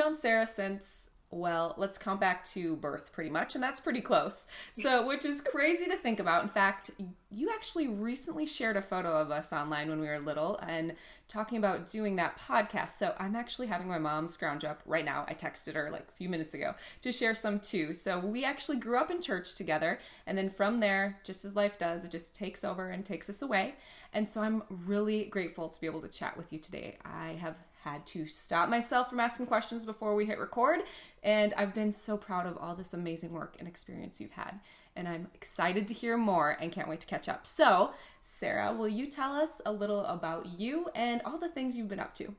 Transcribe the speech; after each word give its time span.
known 0.00 0.14
Sarah 0.14 0.46
since 0.46 1.10
well, 1.32 1.74
let's 1.76 1.96
count 1.96 2.18
back 2.18 2.44
to 2.44 2.74
birth 2.76 3.12
pretty 3.12 3.30
much, 3.30 3.54
and 3.54 3.62
that's 3.62 3.78
pretty 3.78 4.00
close. 4.00 4.48
So, 4.74 5.06
which 5.06 5.24
is 5.24 5.40
crazy 5.40 5.86
to 5.86 5.94
think 5.94 6.18
about. 6.18 6.42
In 6.42 6.48
fact, 6.48 6.90
you 7.30 7.50
actually 7.54 7.86
recently 7.86 8.46
shared 8.46 8.76
a 8.76 8.82
photo 8.82 9.16
of 9.16 9.30
us 9.30 9.52
online 9.52 9.88
when 9.88 10.00
we 10.00 10.08
were 10.08 10.18
little 10.18 10.58
and 10.66 10.96
talking 11.28 11.58
about 11.58 11.88
doing 11.88 12.16
that 12.16 12.36
podcast. 12.36 12.90
So, 12.90 13.14
I'm 13.16 13.36
actually 13.36 13.68
having 13.68 13.86
my 13.86 13.98
mom 13.98 14.26
scrounge 14.26 14.64
up 14.64 14.82
right 14.86 15.04
now. 15.04 15.24
I 15.28 15.34
texted 15.34 15.74
her 15.74 15.88
like 15.92 16.08
a 16.08 16.12
few 16.12 16.28
minutes 16.28 16.54
ago 16.54 16.74
to 17.02 17.12
share 17.12 17.36
some 17.36 17.60
too. 17.60 17.94
So, 17.94 18.18
we 18.18 18.44
actually 18.44 18.78
grew 18.78 18.98
up 18.98 19.12
in 19.12 19.22
church 19.22 19.54
together, 19.54 20.00
and 20.26 20.36
then 20.36 20.50
from 20.50 20.80
there, 20.80 21.20
just 21.22 21.44
as 21.44 21.54
life 21.54 21.78
does, 21.78 22.04
it 22.04 22.10
just 22.10 22.34
takes 22.34 22.64
over 22.64 22.90
and 22.90 23.04
takes 23.04 23.30
us 23.30 23.40
away. 23.40 23.76
And 24.12 24.28
so, 24.28 24.40
I'm 24.40 24.64
really 24.68 25.26
grateful 25.26 25.68
to 25.68 25.80
be 25.80 25.86
able 25.86 26.00
to 26.00 26.08
chat 26.08 26.36
with 26.36 26.52
you 26.52 26.58
today. 26.58 26.96
I 27.04 27.38
have 27.40 27.54
had 27.82 28.06
to 28.06 28.26
stop 28.26 28.68
myself 28.68 29.08
from 29.08 29.20
asking 29.20 29.46
questions 29.46 29.84
before 29.84 30.14
we 30.14 30.26
hit 30.26 30.38
record. 30.38 30.80
And 31.22 31.54
I've 31.54 31.74
been 31.74 31.92
so 31.92 32.16
proud 32.16 32.46
of 32.46 32.56
all 32.58 32.74
this 32.74 32.94
amazing 32.94 33.32
work 33.32 33.56
and 33.58 33.66
experience 33.66 34.20
you've 34.20 34.32
had. 34.32 34.60
And 34.96 35.08
I'm 35.08 35.28
excited 35.34 35.88
to 35.88 35.94
hear 35.94 36.16
more 36.16 36.56
and 36.60 36.72
can't 36.72 36.88
wait 36.88 37.00
to 37.00 37.06
catch 37.06 37.28
up. 37.28 37.46
So, 37.46 37.92
Sarah, 38.22 38.72
will 38.72 38.88
you 38.88 39.06
tell 39.06 39.32
us 39.34 39.60
a 39.64 39.72
little 39.72 40.04
about 40.06 40.46
you 40.58 40.88
and 40.94 41.22
all 41.24 41.38
the 41.38 41.48
things 41.48 41.76
you've 41.76 41.88
been 41.88 42.00
up 42.00 42.14
to? 42.14 42.34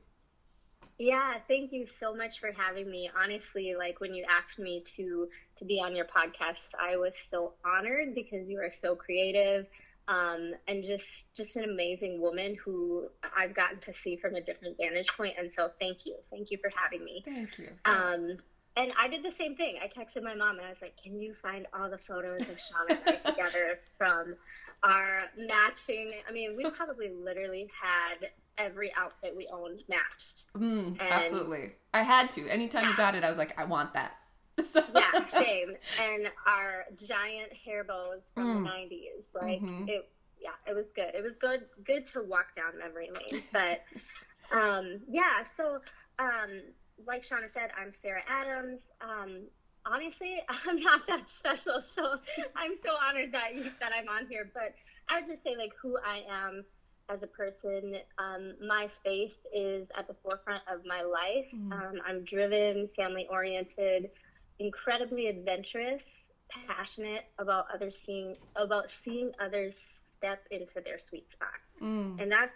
Yeah, 0.98 1.34
thank 1.48 1.72
you 1.72 1.86
so 1.98 2.14
much 2.14 2.38
for 2.38 2.52
having 2.52 2.88
me. 2.88 3.10
Honestly, 3.20 3.74
like 3.76 4.00
when 4.00 4.14
you 4.14 4.24
asked 4.28 4.58
me 4.58 4.82
to 4.96 5.28
to 5.56 5.64
be 5.64 5.80
on 5.80 5.96
your 5.96 6.04
podcast, 6.04 6.68
I 6.78 6.96
was 6.96 7.14
so 7.16 7.54
honored 7.64 8.14
because 8.14 8.48
you 8.48 8.60
are 8.60 8.70
so 8.70 8.94
creative 8.94 9.66
um, 10.08 10.52
and 10.68 10.82
just 10.84 11.34
just 11.34 11.56
an 11.56 11.64
amazing 11.64 12.20
woman 12.20 12.56
who 12.64 13.08
I've 13.36 13.54
gotten 13.54 13.78
to 13.80 13.92
see 13.92 14.16
from 14.16 14.34
a 14.34 14.40
different 14.40 14.76
vantage 14.76 15.08
point. 15.16 15.34
And 15.38 15.52
so, 15.52 15.70
thank 15.80 16.04
you, 16.04 16.16
thank 16.30 16.50
you 16.50 16.58
for 16.58 16.70
having 16.76 17.04
me. 17.04 17.22
Thank 17.24 17.58
you. 17.58 17.68
Um, 17.84 18.36
and 18.76 18.92
I 18.98 19.06
did 19.08 19.22
the 19.22 19.30
same 19.30 19.54
thing. 19.54 19.76
I 19.82 19.86
texted 19.86 20.22
my 20.22 20.34
mom 20.34 20.56
and 20.56 20.66
I 20.66 20.70
was 20.70 20.80
like, 20.80 20.96
"Can 21.02 21.20
you 21.20 21.34
find 21.34 21.66
all 21.74 21.90
the 21.90 21.98
photos 21.98 22.40
of 22.42 22.58
Sean 22.58 22.86
and 22.90 23.00
I 23.06 23.16
together 23.16 23.80
from 23.98 24.34
our 24.82 25.24
matching?" 25.36 26.12
I 26.28 26.32
mean, 26.32 26.56
we 26.56 26.68
probably 26.70 27.10
literally 27.10 27.70
had 27.80 28.30
every 28.58 28.92
outfit 28.96 29.34
we 29.36 29.46
owned 29.52 29.82
matched. 29.88 30.52
Mm, 30.54 30.98
absolutely, 31.00 31.72
I 31.94 32.02
had 32.02 32.30
to. 32.32 32.48
Anytime 32.48 32.84
yeah. 32.84 32.90
you 32.90 32.96
got 32.96 33.14
it, 33.14 33.24
I 33.24 33.28
was 33.28 33.38
like, 33.38 33.58
"I 33.58 33.64
want 33.64 33.92
that." 33.94 34.16
So. 34.64 34.82
Yeah, 34.94 35.26
same. 35.26 35.76
And 36.00 36.30
our 36.46 36.84
giant 36.96 37.52
hair 37.52 37.84
bows 37.84 38.30
from 38.34 38.64
mm. 38.64 38.64
the 38.64 38.70
'90s, 38.70 39.34
like 39.34 39.60
mm-hmm. 39.60 39.88
it. 39.88 40.10
Yeah, 40.40 40.50
it 40.66 40.74
was 40.74 40.86
good. 40.94 41.14
It 41.14 41.22
was 41.22 41.34
good. 41.40 41.62
Good 41.84 42.06
to 42.06 42.22
walk 42.22 42.54
down 42.54 42.78
memory 42.78 43.10
lane. 43.10 43.42
But 43.52 43.84
um, 44.56 45.00
yeah, 45.08 45.44
so 45.56 45.78
um, 46.18 46.62
like 47.06 47.22
Shanna 47.22 47.48
said, 47.48 47.70
I'm 47.80 47.92
Sarah 48.02 48.22
Adams. 48.28 48.80
Um, 49.00 49.44
honestly, 49.86 50.40
I'm 50.48 50.80
not 50.80 51.06
that 51.06 51.30
special, 51.30 51.82
so 51.94 52.16
I'm 52.56 52.74
so 52.76 52.90
honored 53.08 53.32
that 53.32 53.54
you, 53.54 53.64
that 53.80 53.92
I'm 53.96 54.08
on 54.08 54.26
here. 54.28 54.50
But 54.52 54.74
I 55.08 55.20
would 55.20 55.28
just 55.28 55.42
say 55.42 55.56
like 55.56 55.72
who 55.80 55.96
I 55.98 56.22
am 56.30 56.64
as 57.08 57.22
a 57.22 57.26
person. 57.26 57.96
Um, 58.18 58.54
my 58.66 58.88
faith 59.04 59.36
is 59.54 59.88
at 59.96 60.06
the 60.08 60.14
forefront 60.22 60.62
of 60.72 60.84
my 60.86 61.02
life. 61.02 61.46
Mm. 61.54 61.72
Um, 61.72 61.94
I'm 62.06 62.24
driven, 62.24 62.88
family 62.96 63.26
oriented 63.30 64.10
incredibly 64.62 65.26
adventurous, 65.26 66.04
passionate 66.48 67.24
about 67.38 67.66
others 67.74 67.98
seeing 68.04 68.36
about 68.56 68.90
seeing 68.90 69.32
others 69.40 69.74
step 70.10 70.46
into 70.50 70.80
their 70.84 70.98
sweet 70.98 71.30
spot. 71.32 71.48
Mm. 71.82 72.20
And 72.22 72.30
that's 72.30 72.52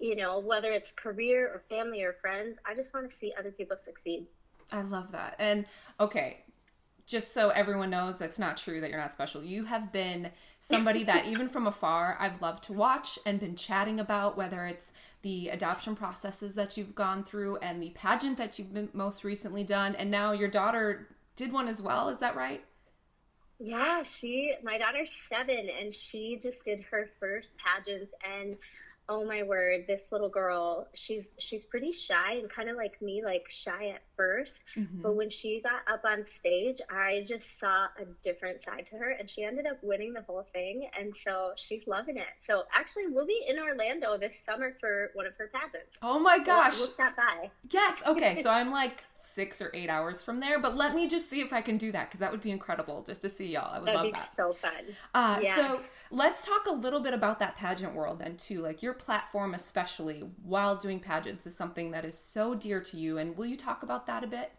you 0.00 0.16
know, 0.16 0.40
whether 0.40 0.72
it's 0.72 0.92
career 0.92 1.46
or 1.48 1.62
family 1.68 2.02
or 2.02 2.14
friends, 2.14 2.58
I 2.66 2.74
just 2.74 2.92
want 2.94 3.10
to 3.10 3.16
see 3.16 3.32
other 3.38 3.50
people 3.50 3.76
succeed. 3.82 4.26
I 4.70 4.82
love 4.82 5.12
that. 5.12 5.36
And 5.38 5.66
okay, 6.00 6.44
just 7.06 7.32
so 7.32 7.50
everyone 7.50 7.90
knows 7.90 8.18
that's 8.18 8.38
not 8.38 8.56
true 8.56 8.80
that 8.80 8.90
you're 8.90 8.98
not 8.98 9.12
special. 9.12 9.42
You 9.42 9.64
have 9.64 9.92
been 9.92 10.30
somebody 10.60 11.04
that 11.04 11.26
even 11.26 11.48
from 11.48 11.66
afar 11.66 12.16
I've 12.18 12.40
loved 12.40 12.64
to 12.64 12.72
watch 12.72 13.18
and 13.26 13.38
been 13.38 13.56
chatting 13.56 14.00
about 14.00 14.36
whether 14.36 14.64
it's 14.66 14.92
the 15.22 15.48
adoption 15.48 15.94
processes 15.94 16.54
that 16.54 16.76
you've 16.76 16.94
gone 16.94 17.24
through 17.24 17.56
and 17.58 17.82
the 17.82 17.90
pageant 17.90 18.38
that 18.38 18.58
you've 18.58 18.72
been 18.72 18.88
most 18.92 19.24
recently 19.24 19.64
done 19.64 19.94
and 19.96 20.10
now 20.10 20.32
your 20.32 20.48
daughter 20.48 21.08
did 21.36 21.52
one 21.52 21.68
as 21.68 21.80
well. 21.80 22.08
Is 22.08 22.18
that 22.20 22.36
right? 22.36 22.64
Yeah, 23.58 24.02
she, 24.02 24.54
my 24.64 24.78
daughter's 24.78 25.12
seven, 25.12 25.68
and 25.80 25.94
she 25.94 26.38
just 26.42 26.64
did 26.64 26.82
her 26.90 27.08
first 27.20 27.54
pageant, 27.58 28.12
and 28.24 28.56
oh 29.08 29.24
my 29.24 29.42
word, 29.42 29.84
this 29.86 30.12
little 30.12 30.28
girl, 30.28 30.88
she's 30.94 31.28
she's 31.38 31.64
pretty 31.64 31.92
shy 31.92 32.34
and 32.34 32.48
kind 32.50 32.68
of 32.68 32.76
like 32.76 33.00
me, 33.02 33.22
like 33.24 33.46
shy 33.48 33.88
at 33.94 34.02
1st 34.18 34.62
mm-hmm. 34.76 35.02
But 35.02 35.16
when 35.16 35.30
she 35.30 35.60
got 35.60 35.80
up 35.92 36.02
on 36.04 36.24
stage, 36.24 36.80
I 36.90 37.24
just 37.26 37.58
saw 37.58 37.84
a 38.00 38.04
different 38.22 38.62
side 38.62 38.86
to 38.90 38.96
her, 38.96 39.10
and 39.10 39.28
she 39.28 39.44
ended 39.44 39.66
up 39.66 39.78
winning 39.82 40.12
the 40.12 40.22
whole 40.22 40.46
thing. 40.52 40.88
And 40.98 41.16
so 41.16 41.52
she's 41.56 41.86
loving 41.86 42.16
it. 42.16 42.26
So 42.40 42.64
actually, 42.74 43.08
we'll 43.08 43.26
be 43.26 43.44
in 43.48 43.58
Orlando 43.58 44.16
this 44.16 44.36
summer 44.46 44.76
for 44.80 45.10
one 45.14 45.26
of 45.26 45.34
her 45.38 45.50
pageants. 45.52 45.96
Oh 46.02 46.18
my 46.18 46.38
gosh! 46.38 46.74
So 46.74 46.82
we'll 46.82 46.90
stop 46.90 47.16
by. 47.16 47.50
Yes. 47.70 48.02
Okay. 48.06 48.32
so 48.42 48.50
I'm 48.50 48.70
like 48.70 49.04
six 49.14 49.60
or 49.60 49.70
eight 49.74 49.90
hours 49.90 50.22
from 50.22 50.40
there, 50.40 50.60
but 50.60 50.76
let 50.76 50.94
me 50.94 51.08
just 51.08 51.28
see 51.28 51.40
if 51.40 51.52
I 51.52 51.60
can 51.60 51.78
do 51.78 51.92
that 51.92 52.08
because 52.08 52.20
that 52.20 52.30
would 52.30 52.42
be 52.42 52.50
incredible 52.50 53.02
just 53.02 53.22
to 53.22 53.28
see 53.28 53.52
y'all. 53.52 53.74
I 53.74 53.78
would 53.78 53.88
That'd 53.88 54.02
love 54.02 54.12
that. 54.12 54.34
So 54.34 54.52
fun. 54.54 54.72
Uh, 55.14 55.38
yes. 55.42 55.56
So 55.56 55.82
let's 56.10 56.44
talk 56.46 56.66
a 56.66 56.72
little 56.72 57.00
bit 57.00 57.14
about 57.14 57.40
that 57.40 57.56
pageant 57.56 57.94
world 57.94 58.20
then 58.20 58.36
too. 58.36 58.60
Like 58.62 58.82
your 58.92 58.98
platform, 58.98 59.54
especially 59.54 60.22
while 60.42 60.76
doing 60.76 61.00
pageants, 61.00 61.46
is 61.46 61.56
something 61.56 61.90
that 61.92 62.04
is 62.04 62.18
so 62.18 62.54
dear 62.54 62.80
to 62.80 62.96
you. 62.98 63.18
And 63.18 63.36
will 63.36 63.46
you 63.46 63.56
talk 63.56 63.82
about 63.82 64.06
that? 64.06 64.22
a 64.22 64.26
bit? 64.26 64.52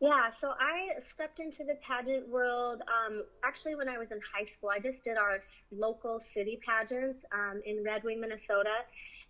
Yeah, 0.00 0.30
so 0.32 0.54
I 0.58 0.98
stepped 1.00 1.38
into 1.38 1.62
the 1.64 1.76
pageant 1.86 2.28
world 2.28 2.80
um, 2.80 3.22
actually 3.44 3.74
when 3.76 3.88
I 3.88 3.98
was 3.98 4.10
in 4.10 4.18
high 4.34 4.46
school. 4.46 4.70
I 4.70 4.80
just 4.80 5.04
did 5.04 5.16
our 5.16 5.38
local 5.70 6.18
city 6.18 6.58
pageant 6.66 7.24
um, 7.32 7.60
in 7.66 7.84
Red 7.84 8.02
Wing, 8.02 8.20
Minnesota, 8.20 8.78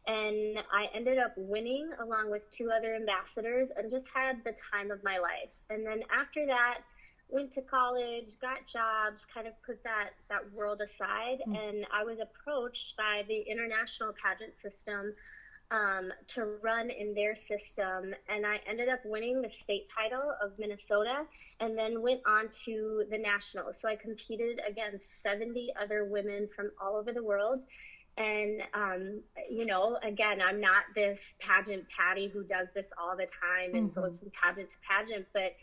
and 0.06 0.58
I 0.72 0.86
ended 0.94 1.18
up 1.18 1.34
winning 1.36 1.90
along 2.00 2.30
with 2.30 2.48
two 2.50 2.70
other 2.70 2.94
ambassadors 2.94 3.68
and 3.76 3.90
just 3.90 4.06
had 4.14 4.42
the 4.44 4.54
time 4.72 4.90
of 4.90 5.02
my 5.04 5.18
life. 5.18 5.52
And 5.68 5.84
then 5.84 6.02
after 6.10 6.46
that, 6.46 6.78
went 7.32 7.52
to 7.54 7.62
college, 7.62 8.38
got 8.40 8.66
jobs, 8.66 9.26
kind 9.32 9.46
of 9.46 9.54
put 9.64 9.82
that 9.84 10.10
that 10.28 10.52
world 10.52 10.80
aside, 10.80 11.38
mm. 11.48 11.56
and 11.56 11.86
I 11.92 12.04
was 12.04 12.18
approached 12.20 12.96
by 12.96 13.24
the 13.26 13.40
international 13.40 14.12
pageant 14.22 14.58
system 14.58 15.14
um, 15.72 16.12
to 16.28 16.44
run 16.62 16.90
in 16.90 17.14
their 17.14 17.34
system. 17.34 18.14
And 18.28 18.46
I 18.46 18.60
ended 18.68 18.88
up 18.88 19.00
winning 19.04 19.40
the 19.40 19.50
state 19.50 19.88
title 19.96 20.34
of 20.42 20.52
Minnesota 20.58 21.24
and 21.60 21.76
then 21.76 22.02
went 22.02 22.20
on 22.26 22.50
to 22.64 23.04
the 23.10 23.18
nationals. 23.18 23.80
So 23.80 23.88
I 23.88 23.96
competed 23.96 24.60
against 24.68 25.22
70 25.22 25.72
other 25.80 26.04
women 26.04 26.48
from 26.54 26.70
all 26.80 26.96
over 26.96 27.12
the 27.12 27.22
world. 27.22 27.62
And, 28.18 28.62
um, 28.74 29.22
you 29.50 29.64
know, 29.64 29.96
again, 30.02 30.42
I'm 30.42 30.60
not 30.60 30.84
this 30.94 31.34
pageant 31.40 31.86
Patty 31.88 32.28
who 32.28 32.44
does 32.44 32.68
this 32.74 32.86
all 33.00 33.16
the 33.16 33.26
time 33.26 33.74
and 33.74 33.90
mm-hmm. 33.90 34.00
goes 34.00 34.18
from 34.18 34.30
pageant 34.30 34.68
to 34.70 34.76
pageant, 34.86 35.26
but 35.32 35.54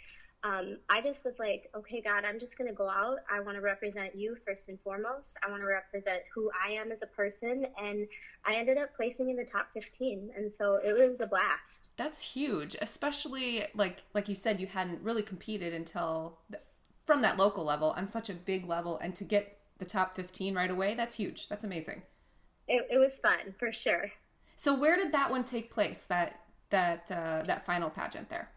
um, 0.44 0.78
I 0.90 1.02
just 1.02 1.26
was 1.26 1.34
like, 1.38 1.70
okay, 1.76 2.02
God, 2.02 2.24
I'm 2.24 2.40
just 2.40 2.58
going 2.58 2.70
to 2.70 2.76
go 2.76 2.88
out. 2.88 3.18
I 3.30 3.42
want 3.42 3.58
to 3.58 3.62
represent 3.62 4.16
you 4.16 4.38
first 4.48 4.70
and 4.70 4.80
foremost. 4.80 5.38
I 5.46 5.50
want 5.50 5.62
to 5.62 5.68
represent 5.68 6.22
who 6.34 6.50
I 6.66 6.72
am 6.72 6.94
as 6.94 7.00
a 7.02 7.08
person. 7.08 7.66
And 7.82 8.08
I 8.46 8.54
ended 8.56 8.78
up 8.78 8.96
placing 8.96 9.30
in 9.30 9.36
the 9.36 9.44
top 9.44 9.68
15. 9.74 10.32
And 10.38 10.52
so 10.58 10.80
it 10.84 10.94
was 10.94 11.20
a 11.20 11.28
blast. 11.28 11.92
That's 11.98 12.22
huge, 12.22 12.78
especially 12.82 13.66
like, 13.76 14.04
like 14.14 14.30
you 14.30 14.36
said, 14.36 14.62
you 14.62 14.68
hadn't 14.68 15.02
really 15.02 15.24
competed 15.24 15.74
until 15.74 16.38
the, 16.50 16.60
from 17.06 17.22
that 17.24 17.36
local 17.36 17.66
level 17.66 17.92
on 17.98 18.08
such 18.08 18.30
a 18.30 18.34
big 18.34 18.66
level. 18.66 18.98
And 19.00 19.14
to 19.18 19.26
get 19.26 19.58
the 19.78 19.86
top 19.86 20.16
15 20.16 20.56
right 20.56 20.72
away, 20.72 20.96
that's 20.96 21.16
huge. 21.16 21.50
That's 21.50 21.66
amazing. 21.66 22.04
It, 22.70 22.88
it 22.90 22.98
was 22.98 23.16
fun 23.16 23.56
for 23.58 23.74
sure. 23.74 24.10
So 24.56 24.74
where 24.74 24.96
did 24.96 25.12
that 25.12 25.32
one 25.32 25.44
take 25.44 25.70
place? 25.70 26.06
That, 26.08 26.40
that, 26.70 27.12
uh, 27.12 27.44
that 27.44 27.66
final 27.66 27.90
pageant 27.90 28.30
there? 28.30 28.50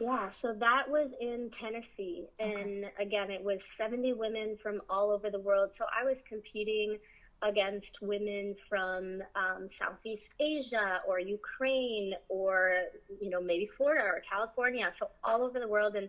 Yeah, 0.00 0.30
so 0.30 0.54
that 0.54 0.88
was 0.88 1.10
in 1.20 1.50
Tennessee. 1.50 2.26
And 2.38 2.84
okay. 2.84 2.92
again, 3.00 3.30
it 3.30 3.42
was 3.42 3.62
70 3.76 4.12
women 4.12 4.56
from 4.62 4.80
all 4.88 5.10
over 5.10 5.28
the 5.28 5.40
world. 5.40 5.74
So 5.74 5.86
I 5.92 6.04
was 6.04 6.22
competing 6.22 6.98
against 7.42 8.00
women 8.00 8.54
from 8.68 9.22
um, 9.36 9.68
Southeast 9.68 10.34
Asia 10.40 11.00
or 11.06 11.20
Ukraine 11.20 12.14
or, 12.28 12.74
you 13.20 13.30
know, 13.30 13.40
maybe 13.40 13.66
Florida 13.66 14.04
or 14.04 14.22
California. 14.28 14.90
So 14.96 15.08
all 15.24 15.42
over 15.42 15.58
the 15.58 15.68
world. 15.68 15.96
And 15.96 16.08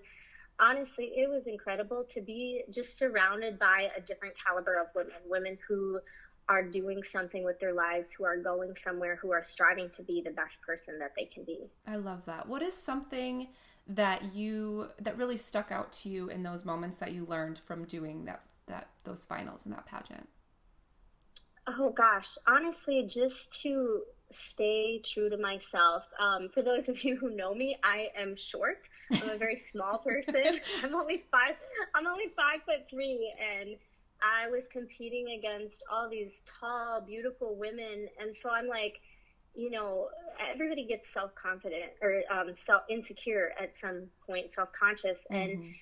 honestly, 0.60 1.14
it 1.16 1.30
was 1.30 1.48
incredible 1.48 2.04
to 2.10 2.22
be 2.22 2.64
just 2.70 2.98
surrounded 2.98 3.58
by 3.58 3.90
a 3.98 4.02
different 4.02 4.36
caliber 4.44 4.80
of 4.80 4.88
women, 4.96 5.14
women 5.28 5.58
who 5.68 6.00
are 6.48 6.64
doing 6.64 7.04
something 7.04 7.44
with 7.44 7.60
their 7.60 7.74
lives, 7.74 8.12
who 8.12 8.26
are 8.26 8.38
going 8.38 8.76
somewhere, 8.76 9.16
who 9.16 9.32
are 9.32 9.44
striving 9.44 9.90
to 9.92 10.02
be 10.02 10.22
the 10.22 10.32
best 10.32 10.62
person 10.64 10.98
that 10.98 11.14
they 11.16 11.26
can 11.26 11.44
be. 11.44 11.70
I 11.88 11.98
love 11.98 12.26
that. 12.26 12.48
What 12.48 12.64
is 12.64 12.74
something 12.74 13.48
that 13.90 14.36
you 14.36 14.88
that 15.02 15.18
really 15.18 15.38
stuck 15.38 15.72
out 15.72 15.92
to 15.92 16.10
you 16.10 16.30
in 16.30 16.44
those 16.44 16.64
moments 16.64 17.00
that 17.00 17.12
you 17.12 17.26
learned 17.26 17.60
from 17.66 17.86
doing 17.86 18.26
that 18.26 18.44
that 18.68 18.88
those 19.04 19.26
finals 19.26 19.66
in 19.66 19.72
that 19.72 19.86
pageant? 19.86 20.28
Oh 21.68 21.92
gosh, 21.92 22.36
honestly, 22.48 23.06
just 23.08 23.62
to 23.62 24.04
stay 24.32 25.02
true 25.04 25.30
to 25.30 25.38
myself. 25.38 26.04
Um, 26.20 26.50
for 26.50 26.62
those 26.62 26.88
of 26.88 27.04
you 27.04 27.16
who 27.18 27.36
know 27.36 27.54
me, 27.54 27.78
I 27.84 28.10
am 28.16 28.36
short. 28.36 28.80
I'm 29.12 29.30
a 29.30 29.38
very 29.38 29.58
small 29.58 29.98
person. 30.04 30.60
I'm 30.84 30.96
only 30.96 31.24
five. 31.32 31.56
I'm 31.96 32.08
only 32.08 32.32
five 32.36 32.62
foot 32.66 32.88
three, 32.90 33.34
and 33.40 33.76
I 34.22 34.50
was 34.50 34.66
competing 34.72 35.38
against 35.38 35.84
all 35.92 36.10
these 36.10 36.44
tall, 36.60 37.02
beautiful 37.02 37.56
women, 37.56 38.08
and 38.20 38.36
so 38.36 38.50
I'm 38.50 38.68
like, 38.68 39.02
you 39.60 39.70
know, 39.70 40.08
everybody 40.52 40.86
gets 40.86 41.10
self 41.10 41.36
confident 41.36 41.92
or 42.02 42.24
um, 42.32 42.56
self 42.56 42.84
insecure 42.90 43.52
at 43.62 43.76
some 43.76 44.04
point, 44.26 44.54
self 44.54 44.70
conscious, 44.72 45.20
mm-hmm. 45.32 45.36
and 45.36 45.74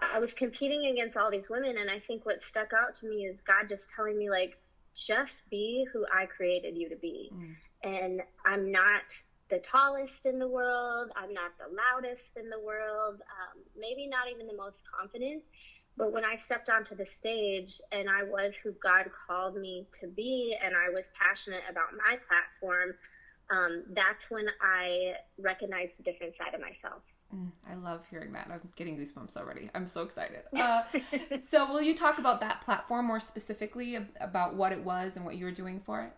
I 0.00 0.20
was 0.20 0.32
competing 0.32 0.86
against 0.92 1.16
all 1.16 1.30
these 1.30 1.48
women, 1.50 1.76
and 1.78 1.90
I 1.90 1.98
think 1.98 2.24
what 2.24 2.42
stuck 2.42 2.70
out 2.72 2.94
to 2.96 3.08
me 3.08 3.26
is 3.26 3.40
God 3.40 3.68
just 3.68 3.90
telling 3.90 4.16
me 4.16 4.30
like, 4.30 4.58
just 4.94 5.50
be 5.50 5.86
who 5.92 6.06
I 6.14 6.26
created 6.26 6.76
you 6.76 6.88
to 6.88 6.96
be, 6.96 7.32
mm. 7.34 7.54
and 7.82 8.22
I'm 8.44 8.70
not 8.70 9.12
the 9.48 9.58
tallest 9.58 10.26
in 10.26 10.38
the 10.38 10.48
world. 10.48 11.10
I'm 11.16 11.32
not 11.32 11.52
the 11.58 11.74
loudest 11.74 12.36
in 12.36 12.48
the 12.48 12.60
world. 12.60 13.16
Um, 13.16 13.62
maybe 13.78 14.08
not 14.08 14.28
even 14.32 14.46
the 14.46 14.56
most 14.56 14.84
confident. 14.98 15.42
But 15.96 16.12
when 16.12 16.24
I 16.24 16.36
stepped 16.36 16.68
onto 16.68 16.94
the 16.94 17.06
stage 17.06 17.80
and 17.90 18.08
I 18.10 18.22
was 18.24 18.54
who 18.54 18.72
God 18.82 19.08
called 19.26 19.56
me 19.56 19.86
to 20.00 20.08
be, 20.08 20.56
and 20.62 20.74
I 20.74 20.92
was 20.92 21.08
passionate 21.18 21.62
about 21.70 21.94
my 21.96 22.18
platform, 22.28 22.94
um, 23.50 23.84
that's 23.90 24.30
when 24.30 24.46
I 24.60 25.14
recognized 25.38 26.00
a 26.00 26.02
different 26.02 26.36
side 26.36 26.54
of 26.54 26.60
myself. 26.60 27.02
Mm, 27.34 27.50
I 27.68 27.74
love 27.74 28.04
hearing 28.10 28.32
that. 28.32 28.48
I'm 28.50 28.60
getting 28.76 28.96
goosebumps 28.96 29.36
already. 29.36 29.68
I'm 29.74 29.88
so 29.88 30.02
excited. 30.02 30.42
Uh, 30.56 30.82
so, 31.50 31.70
will 31.70 31.82
you 31.82 31.94
talk 31.94 32.18
about 32.18 32.40
that 32.40 32.62
platform 32.62 33.06
more 33.06 33.20
specifically 33.20 33.98
about 34.20 34.54
what 34.54 34.72
it 34.72 34.84
was 34.84 35.16
and 35.16 35.24
what 35.24 35.36
you 35.36 35.44
were 35.44 35.50
doing 35.52 35.80
for 35.80 36.02
it? 36.02 36.12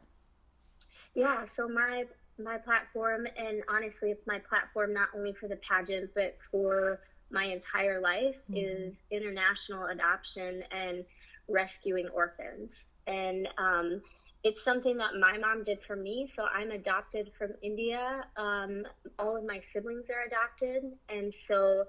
Yeah. 1.14 1.46
So 1.46 1.68
my 1.68 2.04
my 2.38 2.58
platform, 2.58 3.26
and 3.36 3.62
honestly, 3.68 4.10
it's 4.10 4.26
my 4.26 4.38
platform 4.38 4.94
not 4.94 5.08
only 5.16 5.32
for 5.32 5.48
the 5.48 5.56
pageant 5.56 6.10
but 6.14 6.36
for 6.50 7.00
my 7.30 7.44
entire 7.44 8.00
life, 8.00 8.36
mm-hmm. 8.50 8.56
is 8.56 9.02
international 9.10 9.86
adoption 9.86 10.62
and 10.70 11.04
rescuing 11.48 12.08
orphans. 12.08 12.84
And 13.06 13.48
um, 13.58 14.02
it's 14.44 14.62
something 14.62 14.98
that 14.98 15.10
my 15.18 15.36
mom 15.38 15.64
did 15.64 15.80
for 15.86 15.96
me. 15.96 16.28
So 16.32 16.44
I'm 16.44 16.70
adopted 16.70 17.32
from 17.36 17.50
India. 17.62 18.24
Um, 18.36 18.84
all 19.18 19.36
of 19.36 19.44
my 19.44 19.60
siblings 19.60 20.06
are 20.10 20.26
adopted. 20.26 20.84
And 21.08 21.34
so 21.34 21.84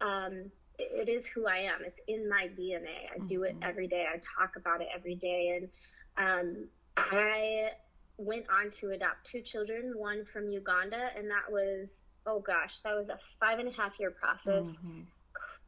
um, 0.00 0.50
it 0.78 1.08
is 1.08 1.26
who 1.26 1.46
I 1.46 1.58
am. 1.58 1.84
It's 1.84 2.00
in 2.08 2.28
my 2.28 2.48
DNA. 2.58 3.08
I 3.14 3.24
do 3.26 3.44
it 3.44 3.54
mm-hmm. 3.54 3.68
every 3.68 3.86
day. 3.86 4.06
I 4.12 4.18
talk 4.18 4.56
about 4.56 4.80
it 4.80 4.88
every 4.94 5.14
day. 5.14 5.60
And 5.60 5.68
um, 6.16 6.68
I 6.96 7.70
went 8.16 8.46
on 8.50 8.70
to 8.70 8.90
adopt 8.90 9.26
two 9.26 9.40
children, 9.40 9.92
one 9.96 10.24
from 10.24 10.48
Uganda, 10.50 11.10
and 11.16 11.30
that 11.30 11.50
was, 11.50 11.96
oh 12.26 12.40
gosh, 12.40 12.80
that 12.80 12.94
was 12.94 13.08
a 13.08 13.18
five 13.38 13.58
and 13.58 13.68
a 13.68 13.72
half 13.72 13.98
year 14.00 14.10
process. 14.10 14.66
Mm-hmm. 14.66 15.00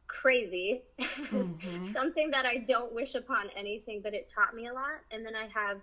crazy. 0.07 0.83
Mm-hmm. 1.27 1.87
Something 1.87 2.31
that 2.31 2.45
I 2.45 2.59
don't 2.59 2.93
wish 2.93 3.15
upon 3.15 3.49
anything, 3.57 3.99
but 4.01 4.13
it 4.13 4.31
taught 4.33 4.55
me 4.55 4.67
a 4.67 4.73
lot. 4.73 5.01
And 5.11 5.25
then 5.25 5.33
I 5.35 5.47
have 5.53 5.81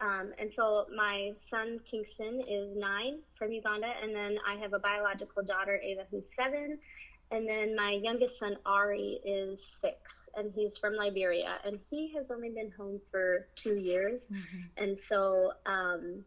um, 0.00 0.32
and 0.38 0.52
so 0.52 0.86
my 0.96 1.32
son 1.38 1.78
Kingston 1.88 2.42
is 2.48 2.76
nine 2.76 3.18
from 3.36 3.52
Uganda, 3.52 3.92
and 4.02 4.14
then 4.14 4.38
I 4.48 4.56
have 4.56 4.72
a 4.72 4.78
biological 4.78 5.42
daughter 5.42 5.80
Ava 5.82 6.06
who's 6.10 6.34
seven, 6.34 6.78
and 7.30 7.46
then 7.46 7.76
my 7.76 7.92
youngest 8.02 8.38
son 8.38 8.56
Ari 8.64 9.20
is 9.24 9.64
six, 9.80 10.28
and 10.36 10.52
he's 10.54 10.78
from 10.78 10.94
Liberia, 10.94 11.58
and 11.64 11.78
he 11.90 12.12
has 12.16 12.30
only 12.30 12.48
been 12.48 12.72
home 12.76 13.00
for 13.10 13.46
two 13.54 13.76
years, 13.76 14.26
mm-hmm. 14.32 14.82
and 14.82 14.96
so 14.96 15.52
um, 15.66 16.24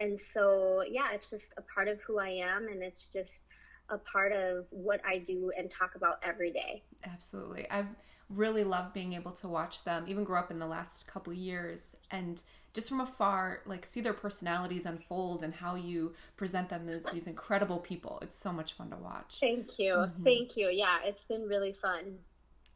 and 0.00 0.18
so 0.18 0.82
yeah, 0.88 1.12
it's 1.14 1.30
just 1.30 1.54
a 1.56 1.62
part 1.62 1.86
of 1.86 2.00
who 2.00 2.18
I 2.18 2.30
am, 2.30 2.66
and 2.66 2.82
it's 2.82 3.12
just 3.12 3.44
a 3.90 3.98
part 3.98 4.32
of 4.32 4.66
what 4.70 5.00
I 5.06 5.18
do 5.18 5.52
and 5.56 5.70
talk 5.70 5.94
about 5.94 6.18
every 6.24 6.50
day. 6.50 6.82
Absolutely, 7.04 7.70
I've 7.70 7.86
really 8.28 8.64
loved 8.64 8.92
being 8.92 9.14
able 9.14 9.32
to 9.32 9.48
watch 9.48 9.84
them, 9.84 10.04
even 10.06 10.24
grow 10.24 10.40
up 10.40 10.50
in 10.50 10.58
the 10.58 10.66
last 10.66 11.06
couple 11.06 11.32
years, 11.32 11.96
and 12.10 12.42
just 12.72 12.88
from 12.88 13.00
afar, 13.00 13.62
like 13.66 13.86
see 13.86 14.00
their 14.00 14.12
personalities 14.12 14.86
unfold 14.86 15.42
and 15.42 15.54
how 15.54 15.74
you 15.74 16.14
present 16.36 16.68
them 16.68 16.88
as 16.88 17.04
these 17.04 17.26
incredible 17.26 17.78
people. 17.78 18.18
It's 18.22 18.36
so 18.36 18.52
much 18.52 18.74
fun 18.74 18.90
to 18.90 18.96
watch. 18.96 19.38
Thank 19.40 19.78
you. 19.78 19.94
Mm-hmm. 19.94 20.24
Thank 20.24 20.56
you. 20.56 20.68
Yeah, 20.68 20.98
it's 21.04 21.24
been 21.24 21.48
really 21.48 21.72
fun. 21.72 22.18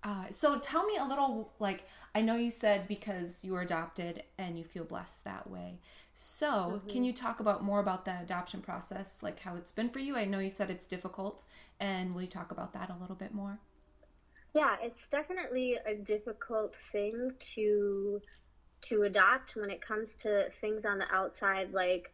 Uh, 0.05 0.25
so 0.31 0.59
tell 0.59 0.85
me 0.85 0.97
a 0.97 1.05
little, 1.05 1.53
like, 1.61 1.87
I 2.15 2.23
know 2.23 2.35
you 2.35 2.51
said 2.51 2.89
because 2.89 3.45
you 3.45 3.53
were 3.53 3.61
adopted 3.61 4.25
and 4.37 4.59
you 4.59 4.65
feel 4.65 4.85
blessed 4.85 5.25
that 5.25 5.49
way. 5.49 5.79
So, 6.15 6.51
mm-hmm. 6.51 6.89
can 6.89 7.05
you 7.05 7.13
talk 7.13 7.41
about 7.41 7.63
more 7.63 7.81
about 7.81 8.05
the 8.05 8.19
adoption 8.21 8.61
process, 8.61 9.23
like 9.23 9.41
how 9.41 9.55
it's 9.55 9.71
been 9.71 9.89
for 9.89 10.01
you? 10.01 10.17
I 10.17 10.25
know 10.25 10.41
you 10.41 10.51
said 10.51 10.71
it's 10.71 10.87
difficult, 10.87 11.45
and 11.81 12.15
will 12.15 12.23
you 12.23 12.29
talk 12.29 12.51
about 12.51 12.73
that 12.75 12.91
a 12.91 12.97
little 13.01 13.17
bit 13.17 13.33
more? 13.33 13.61
Yeah, 14.55 14.77
it's 14.83 15.09
definitely 15.09 15.79
a 15.87 15.95
difficult 15.95 16.75
thing 16.77 17.33
to 17.55 18.21
to 18.83 19.03
adopt 19.03 19.57
when 19.57 19.71
it 19.71 19.81
comes 19.81 20.15
to 20.17 20.49
things 20.61 20.85
on 20.85 20.99
the 20.99 21.13
outside 21.13 21.73
like 21.73 22.13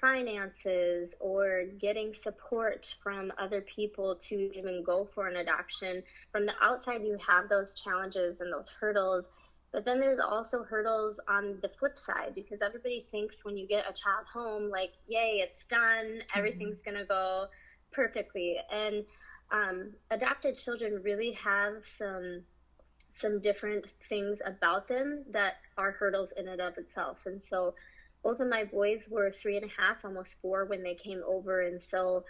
finances 0.00 1.14
or 1.20 1.64
getting 1.80 2.14
support 2.14 2.94
from 3.02 3.32
other 3.38 3.60
people 3.62 4.14
to 4.16 4.50
even 4.54 4.82
go 4.82 5.08
for 5.14 5.26
an 5.26 5.36
adoption. 5.36 6.02
From 6.30 6.46
the 6.46 6.54
outside, 6.62 7.02
you 7.02 7.18
have 7.26 7.48
those 7.48 7.74
challenges 7.74 8.40
and 8.40 8.52
those 8.52 8.68
hurdles. 8.80 9.26
But 9.72 9.84
then 9.84 10.00
there's 10.00 10.18
also 10.18 10.62
hurdles 10.62 11.20
on 11.28 11.58
the 11.60 11.68
flip 11.68 11.98
side 11.98 12.32
because 12.34 12.62
everybody 12.62 13.06
thinks 13.10 13.44
when 13.44 13.56
you 13.56 13.66
get 13.66 13.84
a 13.88 13.92
child 13.92 14.26
home, 14.32 14.70
like, 14.70 14.92
yay, 15.06 15.42
it's 15.42 15.64
done, 15.66 16.06
mm-hmm. 16.06 16.38
everything's 16.38 16.82
going 16.82 16.96
to 16.96 17.04
go 17.04 17.46
perfectly. 17.92 18.56
And 18.72 19.04
um, 19.50 19.90
adopted 20.10 20.56
children 20.56 21.02
really 21.02 21.32
have 21.32 21.84
some 21.84 22.42
some 23.18 23.40
different 23.40 23.90
things 24.08 24.40
about 24.44 24.88
them 24.88 25.24
that 25.32 25.54
are 25.76 25.90
hurdles 25.90 26.32
in 26.36 26.46
and 26.48 26.60
of 26.60 26.78
itself. 26.78 27.18
And 27.26 27.42
so 27.42 27.74
both 28.22 28.40
of 28.40 28.48
my 28.48 28.64
boys 28.64 29.08
were 29.10 29.30
three 29.30 29.56
and 29.56 29.64
a 29.64 29.80
half, 29.80 30.04
almost 30.04 30.40
four 30.40 30.64
when 30.64 30.82
they 30.82 30.94
came 30.94 31.22
over. 31.26 31.62
And 31.62 31.82
so 31.82 32.24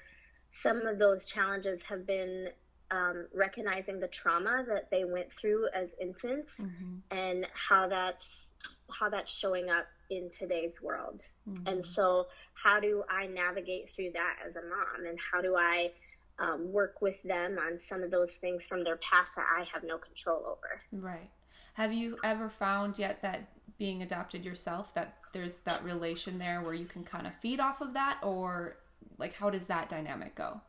some 0.50 0.86
of 0.86 0.98
those 0.98 1.26
challenges 1.26 1.82
have 1.82 2.06
been 2.06 2.48
um, 2.90 3.26
recognizing 3.34 4.00
the 4.00 4.08
trauma 4.08 4.64
that 4.68 4.90
they 4.90 5.04
went 5.04 5.30
through 5.32 5.68
as 5.74 5.90
infants 6.00 6.54
mm-hmm. 6.58 6.96
and 7.10 7.46
how 7.52 7.86
that's 7.88 8.54
how 8.90 9.10
that's 9.10 9.30
showing 9.30 9.68
up 9.68 9.86
in 10.08 10.30
today's 10.30 10.80
world. 10.80 11.20
Mm-hmm. 11.46 11.68
And 11.68 11.84
so 11.84 12.28
how 12.54 12.80
do 12.80 13.04
I 13.10 13.26
navigate 13.26 13.90
through 13.94 14.12
that 14.12 14.36
as 14.46 14.56
a 14.56 14.62
mom 14.62 15.06
and 15.06 15.18
how 15.30 15.42
do 15.42 15.54
I 15.54 15.90
um, 16.38 16.72
work 16.72 17.00
with 17.00 17.22
them 17.22 17.58
on 17.58 17.78
some 17.78 18.02
of 18.02 18.10
those 18.10 18.32
things 18.34 18.64
from 18.64 18.84
their 18.84 18.96
past 18.96 19.36
that 19.36 19.46
I 19.56 19.64
have 19.72 19.84
no 19.84 19.98
control 19.98 20.44
over. 20.46 20.80
Right. 20.92 21.30
Have 21.74 21.92
you 21.92 22.18
ever 22.24 22.48
found 22.48 22.98
yet 22.98 23.22
that 23.22 23.48
being 23.78 24.02
adopted 24.02 24.44
yourself 24.44 24.92
that 24.94 25.16
there's 25.32 25.58
that 25.58 25.82
relation 25.84 26.38
there 26.38 26.60
where 26.62 26.74
you 26.74 26.86
can 26.86 27.04
kind 27.04 27.26
of 27.26 27.34
feed 27.40 27.60
off 27.60 27.80
of 27.80 27.94
that 27.94 28.18
or 28.22 28.76
like 29.18 29.34
how 29.34 29.50
does 29.50 29.66
that 29.66 29.88
dynamic 29.88 30.34
go? 30.34 30.60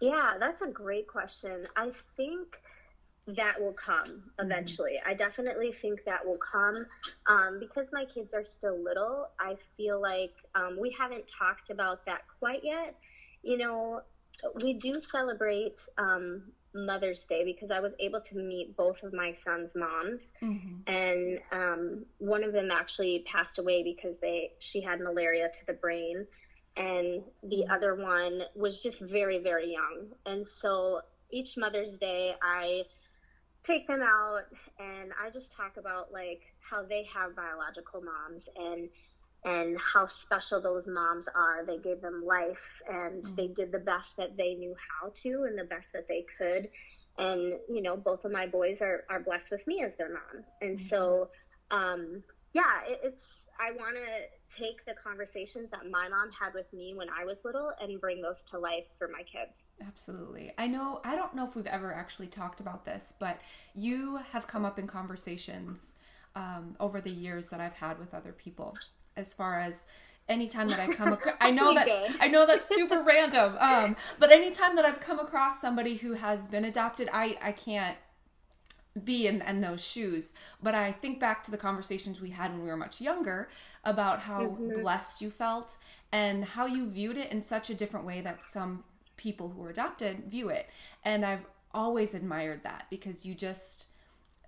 Yeah, 0.00 0.34
that's 0.38 0.62
a 0.62 0.68
great 0.68 1.06
question. 1.06 1.66
I 1.76 1.90
think 2.16 2.56
that 3.26 3.60
will 3.60 3.72
come 3.72 4.06
mm-hmm. 4.06 4.46
eventually. 4.46 4.98
Mm-hmm. 5.00 5.10
I 5.10 5.14
definitely 5.14 5.72
think 5.72 6.04
that 6.04 6.24
will 6.24 6.38
come 6.38 6.86
um, 7.26 7.58
because 7.58 7.90
my 7.92 8.04
kids 8.04 8.34
are 8.34 8.44
still 8.44 8.78
little. 8.82 9.28
I 9.40 9.56
feel 9.76 10.00
like 10.00 10.34
um, 10.54 10.78
we 10.80 10.94
haven't 10.98 11.26
talked 11.26 11.70
about 11.70 12.04
that 12.06 12.22
quite 12.38 12.60
yet. 12.62 12.96
You 13.42 13.58
know, 13.58 14.02
we 14.54 14.74
do 14.74 15.00
celebrate 15.00 15.80
um, 15.98 16.42
Mother's 16.74 17.24
Day 17.24 17.44
because 17.44 17.70
I 17.70 17.80
was 17.80 17.92
able 18.00 18.20
to 18.20 18.36
meet 18.36 18.76
both 18.76 19.02
of 19.02 19.12
my 19.12 19.32
son's 19.32 19.74
moms, 19.74 20.30
mm-hmm. 20.42 20.76
and 20.86 21.38
um, 21.52 22.06
one 22.18 22.44
of 22.44 22.52
them 22.52 22.70
actually 22.70 23.24
passed 23.26 23.58
away 23.58 23.82
because 23.82 24.16
they 24.20 24.52
she 24.58 24.80
had 24.80 25.00
malaria 25.00 25.48
to 25.48 25.66
the 25.66 25.74
brain, 25.74 26.26
and 26.76 27.22
the 27.42 27.62
mm-hmm. 27.62 27.70
other 27.70 27.94
one 27.94 28.42
was 28.54 28.82
just 28.82 29.00
very 29.00 29.38
very 29.38 29.72
young. 29.72 30.08
And 30.26 30.46
so 30.46 31.00
each 31.30 31.56
Mother's 31.56 31.98
Day, 31.98 32.34
I 32.42 32.82
take 33.64 33.86
them 33.86 34.02
out 34.02 34.42
and 34.78 35.10
I 35.20 35.30
just 35.30 35.50
talk 35.50 35.78
about 35.78 36.12
like 36.12 36.42
how 36.60 36.84
they 36.84 37.08
have 37.12 37.34
biological 37.34 38.02
moms 38.02 38.46
and 38.56 38.88
and 39.44 39.78
how 39.78 40.06
special 40.06 40.60
those 40.60 40.86
moms 40.86 41.28
are. 41.28 41.64
They 41.66 41.78
gave 41.78 42.00
them 42.00 42.24
life 42.26 42.82
and 42.88 43.22
mm-hmm. 43.22 43.34
they 43.34 43.48
did 43.48 43.72
the 43.72 43.78
best 43.78 44.16
that 44.16 44.36
they 44.36 44.54
knew 44.54 44.74
how 45.00 45.12
to 45.14 45.44
and 45.44 45.58
the 45.58 45.64
best 45.64 45.92
that 45.92 46.08
they 46.08 46.24
could. 46.38 46.68
And, 47.18 47.54
you 47.68 47.82
know, 47.82 47.96
both 47.96 48.24
of 48.24 48.32
my 48.32 48.46
boys 48.46 48.80
are, 48.80 49.04
are 49.08 49.20
blessed 49.20 49.52
with 49.52 49.66
me 49.66 49.82
as 49.82 49.96
their 49.96 50.08
mom. 50.08 50.44
And 50.62 50.76
mm-hmm. 50.76 50.86
so, 50.86 51.28
um, 51.70 52.22
yeah, 52.54 52.80
it, 52.86 53.00
it's, 53.04 53.44
I 53.60 53.70
want 53.70 53.96
to 53.96 54.56
take 54.56 54.84
the 54.84 54.94
conversations 54.94 55.70
that 55.70 55.88
my 55.88 56.08
mom 56.08 56.30
had 56.32 56.54
with 56.54 56.72
me 56.72 56.94
when 56.94 57.08
I 57.08 57.24
was 57.24 57.44
little 57.44 57.70
and 57.80 58.00
bring 58.00 58.20
those 58.20 58.44
to 58.46 58.58
life 58.58 58.86
for 58.98 59.08
my 59.08 59.22
kids. 59.22 59.68
Absolutely. 59.86 60.52
I 60.58 60.66
know, 60.66 61.00
I 61.04 61.14
don't 61.14 61.34
know 61.34 61.46
if 61.46 61.54
we've 61.54 61.66
ever 61.66 61.94
actually 61.94 62.26
talked 62.28 62.60
about 62.60 62.84
this, 62.84 63.12
but 63.16 63.40
you 63.74 64.18
have 64.32 64.48
come 64.48 64.64
up 64.64 64.78
in 64.78 64.88
conversations 64.88 65.94
um, 66.34 66.74
over 66.80 67.00
the 67.00 67.12
years 67.12 67.48
that 67.50 67.60
I've 67.60 67.74
had 67.74 68.00
with 68.00 68.12
other 68.12 68.32
people 68.32 68.76
as 69.16 69.34
far 69.34 69.58
as 69.60 69.84
anytime 70.28 70.68
that 70.70 70.80
I 70.80 70.88
come 70.92 71.12
across, 71.12 71.34
I 71.40 71.50
know 71.50 71.74
that 71.74 72.16
I 72.20 72.28
know 72.28 72.46
that's 72.46 72.68
super 72.68 73.02
random. 73.06 73.56
Um, 73.58 73.96
but 74.18 74.32
anytime 74.32 74.76
that 74.76 74.84
I've 74.84 75.00
come 75.00 75.18
across 75.18 75.60
somebody 75.60 75.96
who 75.96 76.14
has 76.14 76.46
been 76.46 76.64
adopted, 76.64 77.08
I 77.12 77.38
I 77.42 77.52
can't 77.52 77.96
be 79.02 79.26
in, 79.26 79.42
in 79.42 79.60
those 79.60 79.84
shoes. 79.84 80.32
But 80.62 80.74
I 80.74 80.92
think 80.92 81.18
back 81.18 81.42
to 81.44 81.50
the 81.50 81.58
conversations 81.58 82.20
we 82.20 82.30
had 82.30 82.52
when 82.52 82.62
we 82.62 82.68
were 82.68 82.76
much 82.76 83.00
younger 83.00 83.48
about 83.82 84.20
how 84.20 84.42
mm-hmm. 84.42 84.82
blessed 84.82 85.20
you 85.20 85.30
felt 85.30 85.76
and 86.12 86.44
how 86.44 86.66
you 86.66 86.88
viewed 86.88 87.16
it 87.16 87.32
in 87.32 87.42
such 87.42 87.70
a 87.70 87.74
different 87.74 88.06
way 88.06 88.20
that 88.20 88.44
some 88.44 88.84
people 89.16 89.48
who 89.48 89.64
are 89.64 89.70
adopted 89.70 90.30
view 90.30 90.48
it. 90.48 90.68
And 91.04 91.24
I've 91.24 91.44
always 91.72 92.14
admired 92.14 92.62
that 92.62 92.86
because 92.88 93.26
you 93.26 93.34
just, 93.34 93.86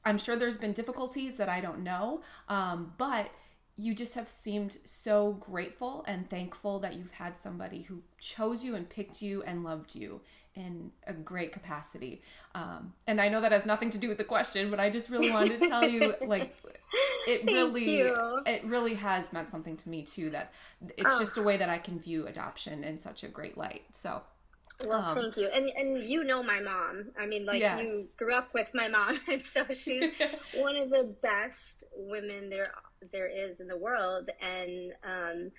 I'm 0.04 0.18
sure 0.18 0.36
there's 0.36 0.56
been 0.56 0.72
difficulties 0.72 1.36
that 1.36 1.48
I 1.48 1.60
don't 1.60 1.82
know, 1.82 2.22
um, 2.48 2.92
but 2.98 3.30
you 3.78 3.94
just 3.94 4.14
have 4.14 4.28
seemed 4.28 4.78
so 4.84 5.32
grateful 5.34 6.04
and 6.08 6.28
thankful 6.30 6.78
that 6.80 6.94
you've 6.94 7.10
had 7.10 7.36
somebody 7.36 7.82
who 7.82 8.02
chose 8.18 8.64
you 8.64 8.74
and 8.74 8.88
picked 8.88 9.20
you 9.20 9.42
and 9.42 9.64
loved 9.64 9.94
you 9.94 10.20
in 10.54 10.90
a 11.06 11.12
great 11.12 11.52
capacity. 11.52 12.22
Um, 12.54 12.94
and 13.06 13.20
I 13.20 13.28
know 13.28 13.42
that 13.42 13.52
has 13.52 13.66
nothing 13.66 13.90
to 13.90 13.98
do 13.98 14.08
with 14.08 14.16
the 14.16 14.24
question, 14.24 14.70
but 14.70 14.80
I 14.80 14.88
just 14.88 15.10
really 15.10 15.30
wanted 15.30 15.60
to 15.60 15.68
tell 15.68 15.86
you, 15.86 16.14
like, 16.26 16.56
it 17.28 17.44
really, 17.44 18.00
it 18.46 18.64
really 18.64 18.94
has 18.94 19.34
meant 19.34 19.50
something 19.50 19.76
to 19.76 19.88
me 19.90 20.02
too. 20.02 20.30
That 20.30 20.52
it's 20.96 21.12
oh. 21.14 21.18
just 21.18 21.36
a 21.36 21.42
way 21.42 21.58
that 21.58 21.68
I 21.68 21.76
can 21.76 22.00
view 22.00 22.26
adoption 22.26 22.82
in 22.82 22.98
such 22.98 23.22
a 23.22 23.28
great 23.28 23.58
light. 23.58 23.82
So. 23.92 24.22
Well, 24.84 25.02
um, 25.02 25.14
thank 25.14 25.36
you, 25.36 25.48
and 25.48 25.70
and 25.70 26.04
you 26.04 26.22
know 26.24 26.42
my 26.42 26.60
mom. 26.60 27.12
I 27.18 27.26
mean, 27.26 27.46
like 27.46 27.60
yes. 27.60 27.82
you 27.82 28.06
grew 28.18 28.34
up 28.34 28.52
with 28.52 28.70
my 28.74 28.88
mom, 28.88 29.18
and 29.28 29.44
so 29.44 29.64
she's 29.72 30.12
one 30.54 30.76
of 30.76 30.90
the 30.90 31.14
best 31.22 31.84
women 31.96 32.50
there 32.50 32.72
there 33.12 33.28
is 33.28 33.60
in 33.60 33.68
the 33.68 33.76
world, 33.76 34.28
and 34.40 34.92
um, 35.02 35.50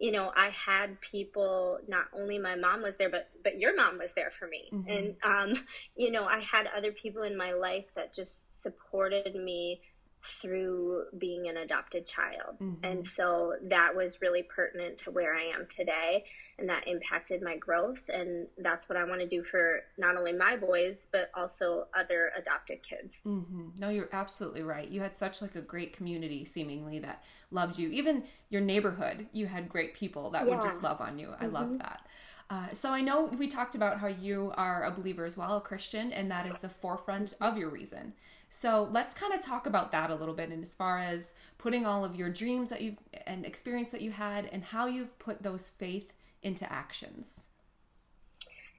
you 0.00 0.12
know, 0.12 0.32
I 0.34 0.48
had 0.48 0.98
people, 1.02 1.78
not 1.86 2.06
only 2.16 2.38
my 2.38 2.56
mom 2.56 2.82
was 2.82 2.96
there, 2.96 3.10
but, 3.10 3.28
but 3.44 3.58
your 3.58 3.76
mom 3.76 3.98
was 3.98 4.12
there 4.14 4.30
for 4.30 4.48
me. 4.48 4.70
Mm-hmm. 4.72 4.90
And, 4.90 5.14
um, 5.22 5.64
you 5.94 6.10
know, 6.10 6.24
I 6.24 6.40
had 6.40 6.66
other 6.74 6.90
people 6.90 7.22
in 7.22 7.36
my 7.36 7.52
life 7.52 7.84
that 7.94 8.14
just 8.14 8.62
supported 8.62 9.34
me 9.34 9.82
through 10.22 11.04
being 11.18 11.48
an 11.48 11.56
adopted 11.56 12.06
child. 12.06 12.56
Mm-hmm. 12.60 12.84
And 12.84 13.08
so 13.08 13.54
that 13.68 13.94
was 13.94 14.20
really 14.20 14.42
pertinent 14.42 14.98
to 14.98 15.10
where 15.10 15.34
I 15.34 15.44
am 15.44 15.66
today. 15.66 16.24
And 16.58 16.68
that 16.68 16.86
impacted 16.86 17.42
my 17.42 17.56
growth. 17.56 18.00
And 18.08 18.46
that's 18.58 18.86
what 18.88 18.98
I 18.98 19.04
want 19.04 19.22
to 19.22 19.26
do 19.26 19.42
for 19.42 19.80
not 19.96 20.16
only 20.16 20.32
my 20.32 20.56
boys, 20.56 20.96
but 21.10 21.30
also 21.34 21.86
other 21.98 22.32
adopted 22.38 22.82
kids. 22.82 23.22
Mm-hmm. 23.26 23.68
No, 23.78 23.88
you're 23.88 24.10
absolutely 24.12 24.62
right. 24.62 24.86
You 24.86 25.00
had 25.00 25.16
such 25.16 25.40
like 25.40 25.56
a 25.56 25.62
great 25.62 25.94
community 25.94 26.44
seemingly 26.44 26.98
that 26.98 27.24
loved 27.50 27.78
you. 27.78 27.88
Even 27.88 28.24
your 28.50 28.60
neighborhood, 28.60 29.26
you 29.32 29.46
had 29.46 29.70
great 29.70 29.94
people 29.94 30.30
that 30.30 30.46
yeah. 30.46 30.54
would 30.54 30.62
just 30.62 30.82
love 30.82 31.00
on 31.00 31.18
you. 31.18 31.32
I 31.40 31.46
love 31.46 31.68
mm-hmm. 31.68 31.78
that. 31.78 32.06
Uh, 32.50 32.66
so 32.74 32.90
I 32.90 33.00
know 33.00 33.26
we 33.38 33.46
talked 33.46 33.76
about 33.76 34.00
how 34.00 34.08
you 34.08 34.52
are 34.56 34.84
a 34.84 34.90
believer 34.90 35.24
as 35.24 35.36
well, 35.36 35.56
a 35.56 35.60
Christian, 35.60 36.12
and 36.12 36.30
that 36.32 36.46
is 36.46 36.58
the 36.58 36.68
forefront 36.68 37.34
of 37.40 37.56
your 37.56 37.70
reason. 37.70 38.12
So 38.50 38.88
let's 38.92 39.14
kind 39.14 39.32
of 39.32 39.40
talk 39.40 39.66
about 39.66 39.92
that 39.92 40.10
a 40.10 40.14
little 40.14 40.34
bit, 40.34 40.50
and 40.50 40.62
as 40.62 40.74
far 40.74 40.98
as 40.98 41.32
putting 41.56 41.86
all 41.86 42.04
of 42.04 42.16
your 42.16 42.28
dreams 42.28 42.68
that 42.70 42.82
you've 42.82 42.98
and 43.26 43.46
experience 43.46 43.90
that 43.92 44.00
you 44.00 44.10
had, 44.10 44.46
and 44.46 44.64
how 44.64 44.86
you've 44.86 45.16
put 45.20 45.42
those 45.42 45.70
faith 45.70 46.12
into 46.42 46.70
actions. 46.70 47.46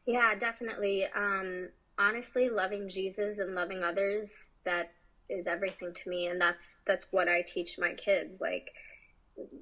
Yeah, 0.06 0.36
definitely. 0.36 1.06
Um, 1.16 1.70
honestly, 1.98 2.50
loving 2.50 2.90
Jesus 2.90 3.40
and 3.40 3.56
loving 3.56 3.82
others 3.82 4.50
that 4.66 4.92
is 5.30 5.48
everything 5.48 5.94
to 5.94 6.10
me, 6.10 6.28
and 6.28 6.40
that's 6.40 6.76
that's 6.86 7.06
what 7.12 7.30
I 7.30 7.42
teach 7.42 7.80
my 7.80 7.94
kids. 7.94 8.42
Like 8.42 8.72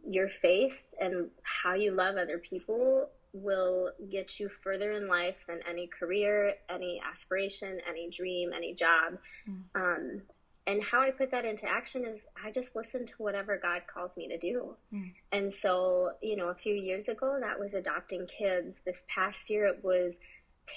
your 0.08 0.28
faith 0.42 0.82
and 1.00 1.30
how 1.44 1.75
you 1.75 1.92
love 1.92 2.18
other 2.18 2.39
people 2.39 3.10
will 3.33 3.91
get 4.09 4.39
you 4.39 4.50
further 4.63 4.91
in 4.93 5.07
life 5.07 5.36
than 5.48 5.59
any 5.69 5.88
career, 5.88 6.53
any 6.69 7.01
aspiration, 7.07 7.79
any 7.88 8.09
dream, 8.09 8.51
any 8.55 8.74
job. 8.74 9.17
Mm. 9.48 9.63
Um, 9.75 10.21
and 10.67 10.83
how 10.83 11.01
I 11.01 11.12
put 11.12 11.31
that 11.31 11.45
into 11.45 11.67
action 11.67 12.05
is 12.05 12.21
I 12.43 12.51
just 12.51 12.75
listen 12.75 13.05
to 13.05 13.13
whatever 13.17 13.57
God 13.57 13.83
calls 13.91 14.12
me 14.15 14.27
to 14.27 14.38
do. 14.38 14.75
Mm. 14.93 15.13
And 15.31 15.53
so, 15.53 16.12
you 16.21 16.36
know, 16.36 16.50
a 16.50 16.55
few 16.55 16.74
years 16.74 17.07
ago, 17.07 17.38
that 17.39 17.59
was 17.59 17.74
adopting 17.74 18.27
kids. 18.27 18.79
This 18.86 19.03
past 19.13 19.50
year, 19.50 19.65
it 19.65 19.83
was 19.83 20.17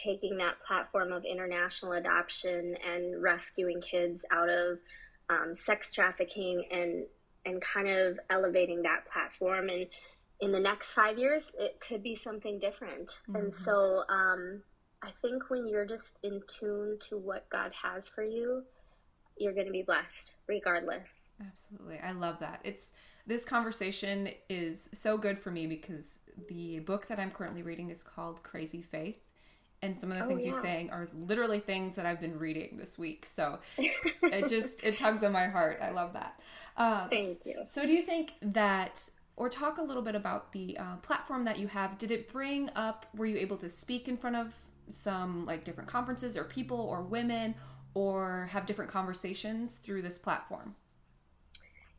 taking 0.02 0.38
that 0.38 0.60
platform 0.60 1.12
of 1.12 1.24
international 1.24 1.92
adoption 1.92 2.76
and 2.86 3.22
rescuing 3.22 3.82
kids 3.82 4.24
out 4.30 4.48
of 4.48 4.78
um, 5.28 5.54
sex 5.54 5.92
trafficking 5.92 6.64
and 6.70 7.04
and 7.44 7.60
kind 7.60 7.88
of 7.88 8.20
elevating 8.30 8.82
that 8.82 9.04
platform 9.12 9.68
and 9.68 9.86
in 10.42 10.50
the 10.50 10.60
next 10.60 10.92
five 10.92 11.18
years, 11.18 11.50
it 11.58 11.80
could 11.80 12.02
be 12.02 12.16
something 12.16 12.58
different. 12.58 13.08
Mm-hmm. 13.08 13.36
And 13.36 13.54
so 13.54 14.02
um, 14.08 14.60
I 15.00 15.10
think 15.22 15.48
when 15.48 15.66
you're 15.66 15.86
just 15.86 16.18
in 16.24 16.42
tune 16.48 16.98
to 17.08 17.16
what 17.16 17.48
God 17.48 17.70
has 17.80 18.08
for 18.08 18.24
you, 18.24 18.64
you're 19.38 19.54
going 19.54 19.66
to 19.66 19.72
be 19.72 19.82
blessed 19.82 20.34
regardless. 20.48 21.30
Absolutely. 21.40 22.00
I 22.00 22.10
love 22.10 22.40
that. 22.40 22.60
It's 22.64 22.90
this 23.24 23.44
conversation 23.44 24.30
is 24.48 24.90
so 24.92 25.16
good 25.16 25.38
for 25.38 25.52
me 25.52 25.68
because 25.68 26.18
the 26.48 26.80
book 26.80 27.06
that 27.06 27.20
I'm 27.20 27.30
currently 27.30 27.62
reading 27.62 27.90
is 27.90 28.02
called 28.02 28.42
Crazy 28.42 28.82
Faith. 28.82 29.20
And 29.80 29.96
some 29.96 30.10
of 30.10 30.18
the 30.18 30.24
oh, 30.24 30.28
things 30.28 30.44
yeah. 30.44 30.52
you're 30.52 30.62
saying 30.62 30.90
are 30.90 31.08
literally 31.12 31.60
things 31.60 31.94
that 31.96 32.06
I've 32.06 32.20
been 32.20 32.38
reading 32.38 32.76
this 32.78 32.98
week. 32.98 33.26
So 33.26 33.60
it 33.78 34.48
just 34.48 34.82
it 34.82 34.96
tugs 34.96 35.22
on 35.22 35.30
my 35.30 35.46
heart. 35.46 35.78
I 35.80 35.90
love 35.90 36.12
that. 36.14 36.40
Uh, 36.76 37.08
Thank 37.08 37.46
you. 37.46 37.62
So 37.66 37.86
do 37.86 37.92
you 37.92 38.02
think 38.02 38.32
that 38.42 39.08
or 39.36 39.48
talk 39.48 39.78
a 39.78 39.82
little 39.82 40.02
bit 40.02 40.14
about 40.14 40.52
the 40.52 40.76
uh, 40.78 40.96
platform 40.96 41.44
that 41.44 41.58
you 41.58 41.66
have. 41.68 41.98
Did 41.98 42.10
it 42.10 42.32
bring 42.32 42.70
up, 42.76 43.06
were 43.14 43.26
you 43.26 43.38
able 43.38 43.56
to 43.58 43.68
speak 43.68 44.08
in 44.08 44.16
front 44.16 44.36
of 44.36 44.54
some 44.88 45.46
like 45.46 45.64
different 45.64 45.88
conferences 45.88 46.36
or 46.36 46.44
people 46.44 46.80
or 46.80 47.02
women 47.02 47.54
or 47.94 48.48
have 48.52 48.66
different 48.66 48.90
conversations 48.90 49.76
through 49.76 50.02
this 50.02 50.18
platform? 50.18 50.74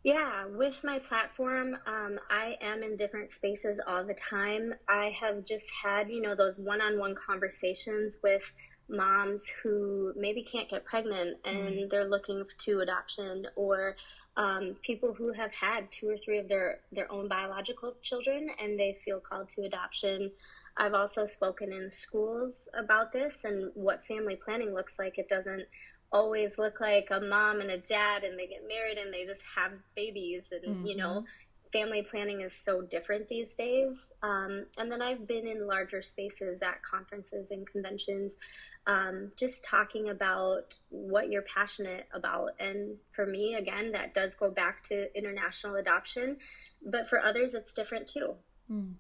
Yeah, 0.04 0.46
with 0.48 0.84
my 0.84 1.00
platform, 1.00 1.78
um, 1.88 2.20
I 2.30 2.58
am 2.62 2.84
in 2.84 2.98
different 2.98 3.32
spaces 3.32 3.80
all 3.88 4.04
the 4.04 4.14
time. 4.14 4.74
I 4.90 5.16
have 5.18 5.46
just 5.46 5.70
had, 5.82 6.10
you 6.10 6.22
know, 6.22 6.36
those 6.36 6.58
one 6.58 6.82
on 6.82 7.00
one 7.00 7.16
conversations 7.16 8.18
with 8.22 8.52
moms 8.90 9.48
who 9.48 10.14
maybe 10.16 10.44
can't 10.44 10.70
get 10.70 10.86
pregnant 10.86 11.38
and 11.46 11.70
mm. 11.70 11.90
they're 11.90 12.10
looking 12.10 12.44
to 12.60 12.82
adoption 12.82 13.48
or 13.56 13.96
um, 14.36 14.76
people 14.82 15.14
who 15.14 15.32
have 15.32 15.54
had 15.54 15.92
two 15.92 16.10
or 16.10 16.18
three 16.18 16.40
of 16.40 16.48
their, 16.48 16.80
their 16.92 17.12
own 17.12 17.28
biological 17.28 17.94
children 18.02 18.50
and 18.60 18.80
they 18.80 18.98
feel 19.06 19.20
called 19.20 19.48
to 19.56 19.64
adoption. 19.64 20.32
I've 20.76 20.96
also 20.96 21.26
spoken 21.26 21.72
in 21.72 21.92
schools 21.92 22.68
about 22.78 23.14
this 23.14 23.44
and 23.44 23.72
what 23.76 24.06
family 24.06 24.36
planning 24.36 24.74
looks 24.74 24.98
like. 24.98 25.20
It 25.20 25.30
doesn't 25.30 25.66
always 26.12 26.58
look 26.58 26.80
like 26.80 27.10
a 27.12 27.20
mom 27.20 27.62
and 27.62 27.72
a 27.72 27.78
dad 27.78 28.24
and 28.24 28.38
they 28.38 28.48
get 28.48 28.68
married 28.68 28.98
and 28.98 29.14
they 29.14 29.26
just 29.26 29.42
have 29.56 29.72
babies 29.96 30.52
and, 30.52 30.78
mm-hmm. 30.78 30.86
you 30.88 30.96
know, 30.96 31.22
mm-hmm. 31.22 31.70
family 31.72 32.02
planning 32.02 32.42
is 32.42 32.54
so 32.54 32.82
different 32.82 33.30
these 33.30 33.54
days. 33.54 34.12
Um, 34.24 34.66
and 34.80 34.92
then 34.92 35.02
I've 35.02 35.28
been 35.28 35.46
in 35.46 35.68
larger 35.68 36.02
spaces 36.02 36.64
at 36.64 36.82
conferences 36.84 37.52
and 37.52 37.68
conventions 37.68 38.38
um, 38.86 39.32
just 39.38 39.64
talking 39.64 40.10
about 40.10 40.74
what 40.90 41.30
you're 41.32 41.44
passionate 41.44 42.08
about. 42.14 42.52
And 42.60 42.98
for 43.12 43.26
me, 43.26 43.56
again, 43.56 43.92
that 43.94 44.14
does 44.14 44.36
go 44.36 44.50
back 44.52 44.84
to 44.84 45.16
international 45.18 45.76
adoption, 45.76 46.38
but 46.86 47.08
for 47.08 47.24
others, 47.24 47.54
it's 47.54 47.74
different 47.74 48.08
too. 48.08 48.36
Mm. 48.72 48.94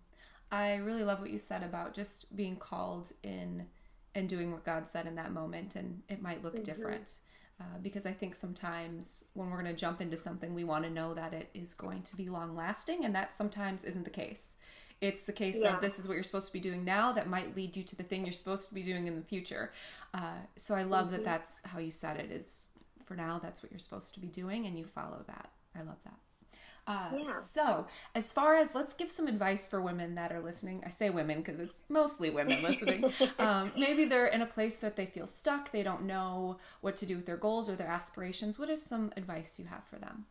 I 0.51 0.75
really 0.75 1.03
love 1.03 1.19
what 1.19 1.31
you 1.31 1.39
said 1.39 1.63
about 1.63 1.93
just 1.93 2.33
being 2.35 2.55
called 2.55 3.11
in 3.23 3.65
and 4.15 4.29
doing 4.29 4.51
what 4.51 4.63
God 4.63 4.87
said 4.87 5.07
in 5.07 5.15
that 5.15 5.31
moment, 5.31 5.75
and 5.75 6.01
it 6.07 6.21
might 6.21 6.43
look 6.43 6.53
mm-hmm. 6.53 6.63
different. 6.63 7.11
Uh, 7.59 7.77
because 7.81 8.05
I 8.05 8.11
think 8.11 8.35
sometimes 8.35 9.23
when 9.33 9.49
we're 9.49 9.61
going 9.61 9.73
to 9.73 9.79
jump 9.79 10.01
into 10.01 10.17
something, 10.17 10.53
we 10.53 10.63
want 10.63 10.85
to 10.85 10.89
know 10.89 11.13
that 11.13 11.33
it 11.33 11.49
is 11.53 11.73
going 11.73 12.01
to 12.03 12.15
be 12.15 12.29
long 12.29 12.55
lasting, 12.55 13.03
and 13.05 13.15
that 13.15 13.33
sometimes 13.33 13.83
isn't 13.83 14.03
the 14.03 14.11
case. 14.11 14.57
It's 15.03 15.23
the 15.23 15.33
case 15.33 15.57
yeah. 15.61 15.75
of 15.75 15.81
this 15.81 15.99
is 15.99 16.07
what 16.07 16.13
you're 16.13 16.23
supposed 16.23 16.47
to 16.47 16.53
be 16.53 16.59
doing 16.59 16.85
now 16.85 17.11
that 17.11 17.27
might 17.27 17.55
lead 17.55 17.75
you 17.75 17.83
to 17.83 17.95
the 17.95 18.03
thing 18.03 18.23
you're 18.23 18.33
supposed 18.33 18.67
to 18.69 18.73
be 18.73 18.83
doing 18.83 19.07
in 19.07 19.15
the 19.15 19.21
future. 19.21 19.71
Uh, 20.13 20.37
so 20.57 20.75
I 20.75 20.83
love 20.83 21.07
mm-hmm. 21.07 21.17
that 21.17 21.25
that's 21.25 21.61
how 21.65 21.79
you 21.79 21.91
said 21.91 22.17
it 22.19 22.31
is 22.31 22.67
for 23.05 23.15
now, 23.15 23.39
that's 23.41 23.61
what 23.61 23.71
you're 23.71 23.79
supposed 23.79 24.13
to 24.13 24.19
be 24.19 24.27
doing, 24.27 24.65
and 24.65 24.77
you 24.77 24.85
follow 24.85 25.23
that. 25.27 25.49
I 25.75 25.79
love 25.79 25.97
that. 26.05 26.15
Uh, 26.85 27.09
yeah. 27.17 27.39
So, 27.39 27.87
as 28.13 28.33
far 28.33 28.55
as 28.55 28.75
let's 28.75 28.93
give 28.93 29.09
some 29.09 29.27
advice 29.27 29.65
for 29.65 29.81
women 29.81 30.15
that 30.15 30.33
are 30.33 30.41
listening. 30.41 30.83
I 30.85 30.89
say 30.89 31.09
women 31.09 31.41
because 31.41 31.59
it's 31.59 31.81
mostly 31.87 32.29
women 32.29 32.61
listening. 32.61 33.11
um, 33.39 33.71
maybe 33.77 34.05
they're 34.05 34.27
in 34.27 34.41
a 34.41 34.45
place 34.45 34.79
that 34.79 34.95
they 34.95 35.05
feel 35.05 35.27
stuck. 35.27 35.71
They 35.71 35.83
don't 35.83 36.03
know 36.03 36.57
what 36.81 36.97
to 36.97 37.05
do 37.05 37.15
with 37.15 37.25
their 37.25 37.37
goals 37.37 37.69
or 37.69 37.75
their 37.75 37.87
aspirations. 37.87 38.59
What 38.59 38.69
is 38.69 38.83
some 38.83 39.13
advice 39.15 39.59
you 39.59 39.65
have 39.65 39.85
for 39.85 39.97
them? 39.97 40.25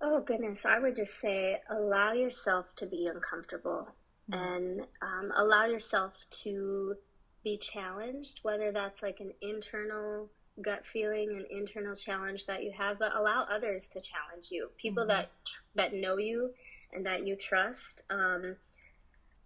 Oh, 0.00 0.20
goodness. 0.20 0.64
I 0.64 0.78
would 0.78 0.96
just 0.96 1.18
say 1.18 1.60
allow 1.68 2.12
yourself 2.12 2.66
to 2.76 2.86
be 2.86 3.06
uncomfortable 3.06 3.88
mm-hmm. 4.30 4.34
and 4.34 4.80
um, 5.02 5.32
allow 5.36 5.66
yourself 5.66 6.12
to 6.42 6.94
be 7.42 7.56
challenged, 7.56 8.40
whether 8.42 8.70
that's 8.72 9.02
like 9.02 9.20
an 9.20 9.32
internal 9.40 10.28
gut 10.62 10.86
feeling, 10.86 11.30
an 11.30 11.46
internal 11.50 11.94
challenge 11.94 12.46
that 12.46 12.62
you 12.62 12.72
have, 12.76 12.98
but 12.98 13.14
allow 13.14 13.46
others 13.50 13.88
to 13.88 14.00
challenge 14.00 14.50
you. 14.50 14.68
People 14.76 15.02
mm-hmm. 15.02 15.10
that 15.10 15.30
that 15.74 15.94
know 15.94 16.16
you 16.16 16.50
and 16.92 17.06
that 17.06 17.26
you 17.26 17.36
trust. 17.36 18.04
Um, 18.10 18.56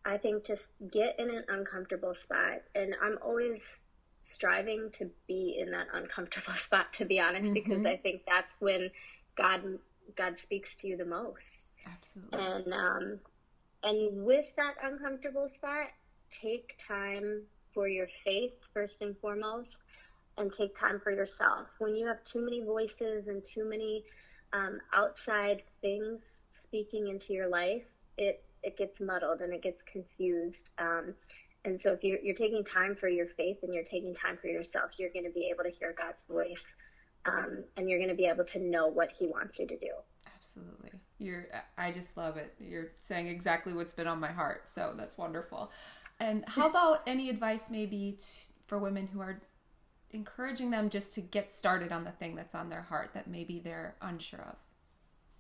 I 0.05 0.17
think 0.19 0.45
just 0.45 0.69
get 0.91 1.19
in 1.19 1.31
an 1.31 1.45
uncomfortable 1.49 2.15
spot. 2.15 2.63
And 2.75 2.95
I'm 3.01 3.19
always 3.23 3.85
striving 4.23 4.91
to 4.93 5.11
be 5.27 5.59
in 5.61 5.71
that 5.73 5.87
uncomfortable 5.93 6.53
spot, 6.57 6.93
to 6.95 7.05
be 7.05 7.21
honest, 7.21 7.45
mm-hmm. 7.45 7.55
because 7.55 7.87
I 7.87 7.97
think 7.97 8.23
that's 8.27 8.53
when 8.59 8.91
God 9.37 9.79
God 10.17 10.39
speaks 10.39 10.75
to 10.77 10.89
you 10.89 10.97
the 10.97 11.05
most. 11.05 11.73
Absolutely. 11.87 12.39
And 12.39 12.73
um, 12.73 13.19
and 13.83 14.25
with 14.25 14.47
that 14.57 14.75
uncomfortable 14.83 15.49
spot, 15.49 15.89
take 16.31 16.77
time 16.79 17.43
for 17.75 17.89
your 17.89 18.09
faith 18.25 18.53
first 18.73 19.03
and 19.03 19.17
foremost, 19.19 19.77
and 20.39 20.53
take 20.53 20.75
time 20.75 21.01
for 21.03 21.11
yourself. 21.11 21.67
When 21.79 21.97
you 21.97 22.07
have 22.07 22.23
too 22.25 22.45
many 22.45 22.63
voices 22.63 23.29
and 23.29 23.43
too 23.45 23.69
many 23.69 24.05
um, 24.53 24.79
outside 24.93 25.63
things 25.81 26.25
speaking 26.63 27.09
into 27.09 27.33
your 27.33 27.49
life, 27.49 27.85
it 28.17 28.43
it 28.63 28.77
gets 28.77 29.01
muddled 29.01 29.41
and 29.41 29.53
it 29.53 29.63
gets 29.63 29.83
confused. 29.83 30.71
Um, 30.79 31.15
and 31.65 31.81
so 31.81 31.93
if 31.93 32.03
you're, 32.03 32.19
you're 32.21 32.35
taking 32.35 32.65
time 32.65 32.97
for 32.97 33.09
your 33.09 33.27
faith 33.27 33.59
and 33.63 33.73
you're 33.73 33.85
taking 33.85 34.15
time 34.15 34.37
for 34.41 34.49
yourself, 34.49 34.91
you're 34.99 35.11
going 35.11 35.25
to 35.25 35.31
be 35.31 35.49
able 35.53 35.65
to 35.65 35.71
hear 35.71 35.95
God's 35.97 36.25
voice 36.25 36.75
um, 37.27 37.65
and 37.77 37.89
you're 37.89 37.99
going 37.99 38.11
to 38.11 38.17
be 38.17 38.27
able 38.27 38.45
to 38.45 38.59
know 38.59 38.87
what 38.87 39.11
He 39.13 39.27
wants 39.27 39.59
you 39.59 39.67
to 39.67 39.77
do. 39.77 39.91
Absolutely. 40.35 40.91
You're, 41.19 41.47
I 41.79 41.93
just 41.93 42.17
love 42.17 42.37
it. 42.37 42.55
You're 42.61 42.93
saying 43.01 43.29
exactly 43.29 43.73
what's 43.73 43.93
been 43.93 44.07
on 44.07 44.19
my 44.19 44.33
heart. 44.33 44.69
So 44.69 44.93
that's 44.97 45.17
wonderful. 45.17 45.71
And 46.21 46.45
how 46.47 46.69
about 46.69 47.03
any 47.07 47.31
advice 47.31 47.71
maybe 47.71 48.17
to, 48.19 48.27
for 48.67 48.79
women 48.79 49.07
who 49.07 49.21
are 49.21 49.41
encouraging 50.11 50.71
them 50.71 50.91
just 50.91 51.15
to 51.15 51.21
get 51.21 51.51
started 51.51 51.93
on 51.93 52.05
the 52.05 52.11
thing 52.11 52.35
that's 52.35 52.55
on 52.55 52.69
their 52.69 52.83
heart 52.83 53.11
that 53.15 53.27
maybe 53.27 53.61
they're 53.61 53.95
unsure 54.03 54.41
of? 54.41 54.57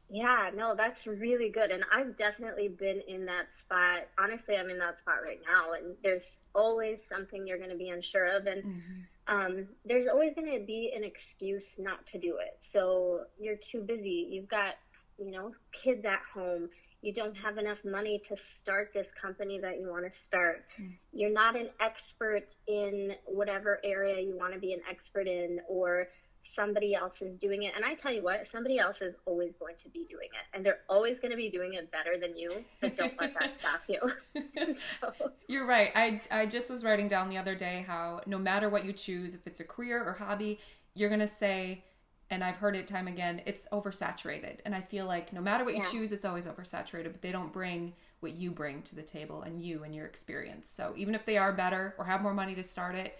Yeah, 0.08 0.50
no, 0.54 0.74
that's 0.74 1.06
really 1.06 1.48
good. 1.48 1.70
And 1.70 1.84
I've 1.90 2.16
definitely 2.16 2.68
been 2.68 3.00
in 3.08 3.24
that 3.26 3.46
spot. 3.58 4.08
Honestly, 4.18 4.56
I'm 4.56 4.68
in 4.68 4.78
that 4.78 5.00
spot 5.00 5.16
right 5.24 5.40
now. 5.46 5.72
And 5.72 5.96
there's 6.02 6.38
always 6.54 7.00
something 7.08 7.46
you're 7.46 7.58
going 7.58 7.70
to 7.70 7.76
be 7.76 7.88
unsure 7.88 8.36
of. 8.36 8.46
And 8.46 8.62
mm-hmm. 8.62 9.00
Um, 9.32 9.66
there's 9.86 10.08
always 10.08 10.34
going 10.34 10.52
to 10.52 10.64
be 10.64 10.92
an 10.94 11.04
excuse 11.04 11.78
not 11.78 12.04
to 12.06 12.18
do 12.18 12.36
it. 12.36 12.58
So 12.60 13.22
you're 13.38 13.56
too 13.56 13.80
busy. 13.80 14.28
You've 14.30 14.48
got, 14.48 14.74
you 15.18 15.30
know, 15.30 15.52
kids 15.72 16.04
at 16.04 16.20
home. 16.34 16.68
You 17.00 17.14
don't 17.14 17.34
have 17.34 17.56
enough 17.56 17.78
money 17.84 18.20
to 18.28 18.36
start 18.36 18.90
this 18.92 19.08
company 19.20 19.58
that 19.60 19.80
you 19.80 19.88
want 19.88 20.04
to 20.04 20.16
start. 20.16 20.64
Mm-hmm. 20.78 20.92
You're 21.14 21.32
not 21.32 21.56
an 21.56 21.70
expert 21.80 22.54
in 22.68 23.12
whatever 23.24 23.80
area 23.82 24.20
you 24.20 24.36
want 24.36 24.52
to 24.52 24.60
be 24.60 24.72
an 24.74 24.80
expert 24.88 25.26
in, 25.26 25.60
or 25.66 26.08
somebody 26.42 26.94
else 26.94 27.22
is 27.22 27.36
doing 27.36 27.62
it. 27.62 27.72
And 27.74 27.84
I 27.84 27.94
tell 27.94 28.12
you 28.12 28.22
what, 28.22 28.46
somebody 28.48 28.78
else 28.78 29.00
is 29.00 29.14
always 29.26 29.54
going 29.58 29.76
to 29.76 29.88
be 29.88 30.04
doing 30.08 30.28
it. 30.32 30.56
And 30.56 30.64
they're 30.64 30.80
always 30.88 31.20
going 31.20 31.30
to 31.30 31.36
be 31.36 31.50
doing 31.50 31.74
it 31.74 31.90
better 31.90 32.16
than 32.20 32.36
you, 32.36 32.64
but 32.80 32.96
don't 32.96 33.18
let 33.20 33.34
that 33.38 33.56
stop 33.56 33.82
you. 33.88 34.00
so. 35.00 35.30
You're 35.46 35.66
right. 35.66 35.92
I, 35.94 36.20
I 36.30 36.46
just 36.46 36.68
was 36.68 36.84
writing 36.84 37.08
down 37.08 37.28
the 37.28 37.38
other 37.38 37.54
day 37.54 37.84
how 37.86 38.20
no 38.26 38.38
matter 38.38 38.68
what 38.68 38.84
you 38.84 38.92
choose, 38.92 39.34
if 39.34 39.46
it's 39.46 39.60
a 39.60 39.64
career 39.64 40.02
or 40.04 40.12
hobby, 40.12 40.58
you're 40.94 41.08
going 41.08 41.20
to 41.20 41.28
say, 41.28 41.84
and 42.30 42.42
I've 42.42 42.56
heard 42.56 42.76
it 42.76 42.88
time 42.88 43.08
again, 43.08 43.42
it's 43.46 43.68
oversaturated. 43.72 44.58
And 44.64 44.74
I 44.74 44.80
feel 44.80 45.06
like 45.06 45.32
no 45.32 45.40
matter 45.40 45.64
what 45.64 45.74
you 45.74 45.82
yeah. 45.82 45.90
choose, 45.90 46.12
it's 46.12 46.24
always 46.24 46.46
oversaturated, 46.46 47.12
but 47.12 47.22
they 47.22 47.32
don't 47.32 47.52
bring 47.52 47.94
what 48.20 48.34
you 48.34 48.50
bring 48.50 48.82
to 48.82 48.94
the 48.94 49.02
table 49.02 49.42
and 49.42 49.62
you 49.62 49.84
and 49.84 49.94
your 49.94 50.06
experience. 50.06 50.70
So 50.70 50.94
even 50.96 51.14
if 51.14 51.26
they 51.26 51.36
are 51.36 51.52
better 51.52 51.94
or 51.98 52.04
have 52.04 52.22
more 52.22 52.34
money 52.34 52.54
to 52.54 52.62
start 52.62 52.94
it, 52.94 53.18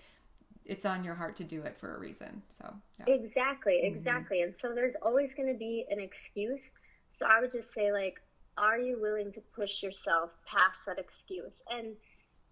it's 0.64 0.84
on 0.84 1.04
your 1.04 1.14
heart 1.14 1.36
to 1.36 1.44
do 1.44 1.62
it 1.62 1.76
for 1.78 1.96
a 1.96 1.98
reason. 1.98 2.42
So 2.48 2.74
yeah. 2.98 3.14
exactly, 3.14 3.80
mm-hmm. 3.84 3.94
exactly. 3.94 4.38
Mm-hmm. 4.38 4.46
And 4.46 4.56
so 4.56 4.74
there's 4.74 4.96
always 4.96 5.34
going 5.34 5.52
to 5.52 5.58
be 5.58 5.86
an 5.90 6.00
excuse. 6.00 6.72
So 7.10 7.26
I 7.26 7.40
would 7.40 7.52
just 7.52 7.72
say 7.72 7.92
like, 7.92 8.20
are 8.58 8.78
you 8.78 9.00
willing 9.00 9.32
to 9.32 9.40
push 9.54 9.82
yourself 9.82 10.30
past 10.46 10.84
that 10.86 10.98
excuse? 10.98 11.62
And 11.70 11.96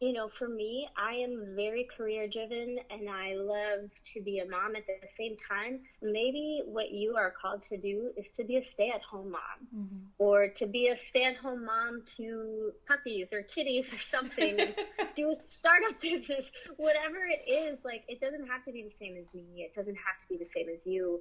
you 0.01 0.15
know, 0.15 0.29
for 0.29 0.49
me, 0.49 0.89
I 0.97 1.13
am 1.17 1.53
very 1.55 1.87
career 1.95 2.27
driven 2.27 2.79
and 2.91 3.09
I 3.09 3.35
love 3.35 3.91
to 4.15 4.23
be 4.23 4.39
a 4.39 4.47
mom 4.49 4.75
at 4.75 4.87
the 4.87 5.07
same 5.07 5.37
time. 5.37 5.81
Maybe 6.01 6.63
what 6.65 6.91
you 6.91 7.17
are 7.17 7.31
called 7.31 7.61
to 7.63 7.77
do 7.77 8.11
is 8.17 8.31
to 8.33 8.45
be 8.45 8.57
a 8.57 8.65
stay 8.65 8.91
at 8.95 9.03
home 9.03 9.33
mom 9.33 9.41
mm-hmm. 9.77 9.97
or 10.19 10.49
to 10.49 10.67
be 10.67 10.89
a 10.89 10.97
stay 10.97 11.25
at 11.25 11.37
home 11.37 11.67
mom 11.67 12.03
to 12.17 12.73
puppies 12.89 13.29
or 13.35 13.43
kitties 13.43 13.93
or 13.93 13.99
something. 13.99 14.59
do 15.17 15.33
a 15.33 15.37
startup 15.37 16.01
business, 16.01 16.51
whatever 16.79 17.19
it 17.19 17.51
is. 17.51 17.85
Like, 17.85 18.05
it 18.09 18.23
doesn't 18.23 18.47
have 18.47 18.65
to 18.65 18.73
be 18.73 18.83
the 18.83 18.91
same 18.91 19.19
as 19.19 19.35
me, 19.35 19.45
it 19.57 19.75
doesn't 19.75 19.97
have 19.97 20.19
to 20.23 20.29
be 20.31 20.39
the 20.39 20.47
same 20.47 20.69
as 20.71 20.81
you. 20.87 21.21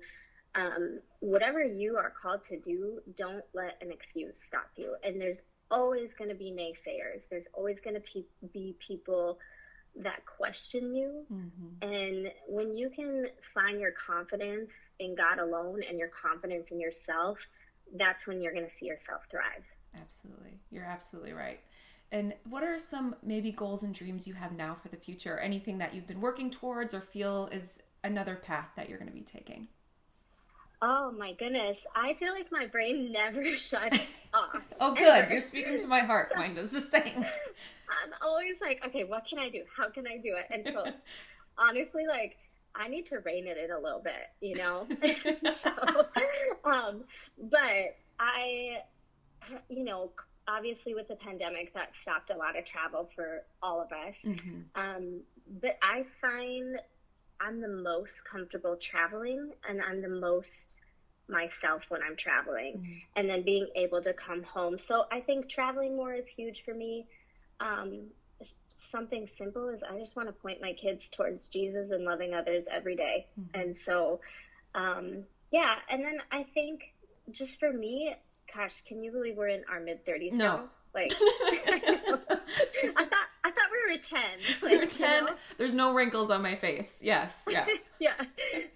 Um, 0.55 0.99
whatever 1.19 1.61
you 1.61 1.97
are 1.97 2.11
called 2.21 2.43
to 2.45 2.59
do, 2.59 3.01
don't 3.17 3.43
let 3.53 3.77
an 3.81 3.91
excuse 3.91 4.41
stop 4.41 4.71
you. 4.77 4.95
And 5.03 5.19
there's 5.21 5.43
always 5.71 6.13
going 6.13 6.29
to 6.29 6.35
be 6.35 6.51
naysayers. 6.51 7.27
There's 7.29 7.47
always 7.53 7.81
going 7.81 7.95
to 7.95 8.01
pe- 8.01 8.49
be 8.53 8.75
people 8.79 9.39
that 9.95 10.25
question 10.25 10.95
you. 10.95 11.25
Mm-hmm. 11.31 11.89
And 11.89 12.31
when 12.47 12.75
you 12.77 12.89
can 12.89 13.27
find 13.53 13.79
your 13.79 13.91
confidence 13.91 14.73
in 14.99 15.15
God 15.15 15.39
alone 15.39 15.81
and 15.87 15.97
your 15.97 16.09
confidence 16.09 16.71
in 16.71 16.79
yourself, 16.79 17.39
that's 17.95 18.27
when 18.27 18.41
you're 18.41 18.53
going 18.53 18.65
to 18.65 18.71
see 18.71 18.85
yourself 18.85 19.23
thrive. 19.31 19.65
Absolutely. 19.99 20.59
You're 20.69 20.85
absolutely 20.85 21.33
right. 21.33 21.59
And 22.11 22.33
what 22.47 22.63
are 22.63 22.79
some 22.79 23.15
maybe 23.23 23.51
goals 23.51 23.83
and 23.83 23.93
dreams 23.93 24.27
you 24.27 24.33
have 24.33 24.51
now 24.51 24.75
for 24.81 24.89
the 24.89 24.97
future? 24.97 25.37
Anything 25.39 25.77
that 25.79 25.93
you've 25.93 26.07
been 26.07 26.21
working 26.21 26.49
towards 26.49 26.93
or 26.93 27.01
feel 27.01 27.49
is 27.51 27.79
another 28.03 28.35
path 28.35 28.69
that 28.75 28.89
you're 28.89 28.97
going 28.97 29.09
to 29.09 29.13
be 29.13 29.21
taking? 29.21 29.67
Oh 30.81 31.11
my 31.11 31.33
goodness. 31.33 31.79
I 31.95 32.13
feel 32.15 32.33
like 32.33 32.51
my 32.51 32.65
brain 32.65 33.11
never 33.13 33.43
shuts 33.55 33.99
off. 34.33 34.61
oh, 34.79 34.95
good. 34.95 35.23
Ever. 35.23 35.33
You're 35.33 35.41
speaking 35.41 35.77
to 35.79 35.87
my 35.87 35.99
heart. 35.99 36.31
Mine 36.35 36.55
does 36.55 36.69
the 36.69 36.81
same. 36.81 37.17
I'm 37.23 38.13
always 38.21 38.61
like, 38.61 38.81
okay, 38.85 39.03
what 39.03 39.25
can 39.25 39.39
I 39.39 39.49
do? 39.49 39.63
How 39.75 39.89
can 39.89 40.07
I 40.07 40.17
do 40.17 40.35
it? 40.35 40.45
And 40.51 40.65
so, 40.65 40.85
honestly, 41.57 42.05
like, 42.07 42.37
I 42.75 42.87
need 42.87 43.07
to 43.07 43.19
rein 43.19 43.47
it 43.47 43.57
in 43.57 43.71
a 43.71 43.79
little 43.79 43.99
bit, 43.99 44.29
you 44.41 44.55
know? 44.55 44.87
so, 45.51 45.71
um, 46.63 47.03
but 47.49 47.97
I, 48.19 48.83
you 49.69 49.83
know, 49.83 50.11
obviously 50.47 50.93
with 50.93 51.07
the 51.07 51.15
pandemic, 51.15 51.73
that 51.73 51.95
stopped 51.95 52.29
a 52.29 52.37
lot 52.37 52.57
of 52.57 52.63
travel 52.63 53.09
for 53.15 53.43
all 53.63 53.81
of 53.81 53.91
us. 53.91 54.17
Mm-hmm. 54.23 54.59
Um, 54.75 55.21
but 55.61 55.77
I 55.81 56.05
find 56.21 56.79
I'm 57.41 57.61
the 57.61 57.67
most 57.67 58.25
comfortable 58.25 58.75
traveling 58.75 59.51
and 59.67 59.81
I'm 59.81 60.01
the 60.01 60.09
most 60.09 60.81
myself 61.29 61.83
when 61.89 62.01
I'm 62.01 62.15
traveling 62.15 62.77
mm-hmm. 62.77 62.93
and 63.15 63.29
then 63.29 63.43
being 63.43 63.67
able 63.75 64.01
to 64.01 64.13
come 64.13 64.43
home. 64.43 64.79
So 64.79 65.05
I 65.11 65.21
think 65.21 65.47
traveling 65.47 65.95
more 65.95 66.13
is 66.13 66.27
huge 66.27 66.63
for 66.63 66.73
me. 66.73 67.05
Um, 67.59 68.07
something 68.69 69.27
simple 69.27 69.69
is 69.69 69.83
I 69.83 69.97
just 69.97 70.15
want 70.15 70.29
to 70.29 70.33
point 70.33 70.61
my 70.61 70.73
kids 70.73 71.09
towards 71.09 71.47
Jesus 71.47 71.91
and 71.91 72.03
loving 72.03 72.33
others 72.33 72.67
every 72.71 72.95
day. 72.95 73.27
Mm-hmm. 73.39 73.59
And 73.59 73.77
so, 73.77 74.21
um, 74.75 75.23
yeah. 75.51 75.75
And 75.89 76.03
then 76.03 76.17
I 76.31 76.45
think 76.53 76.93
just 77.31 77.59
for 77.59 77.71
me, 77.71 78.15
gosh, 78.53 78.83
can 78.85 79.03
you 79.03 79.11
believe 79.11 79.37
we're 79.37 79.49
in 79.49 79.63
our 79.71 79.79
mid 79.79 80.05
30s 80.05 80.33
no. 80.33 80.37
now? 80.37 80.63
Like, 80.93 81.13
I 81.13 81.99
I 82.97 83.03
thought 83.05 83.28
ten. 83.97 84.39
Like, 84.61 84.71
we 84.71 84.77
were 84.77 84.85
ten. 84.85 85.23
You 85.23 85.29
know? 85.29 85.35
There's 85.57 85.73
no 85.73 85.93
wrinkles 85.93 86.29
on 86.29 86.41
my 86.41 86.55
face. 86.55 86.99
Yes. 87.01 87.45
Yeah. 87.49 87.65
yeah. 87.99 88.13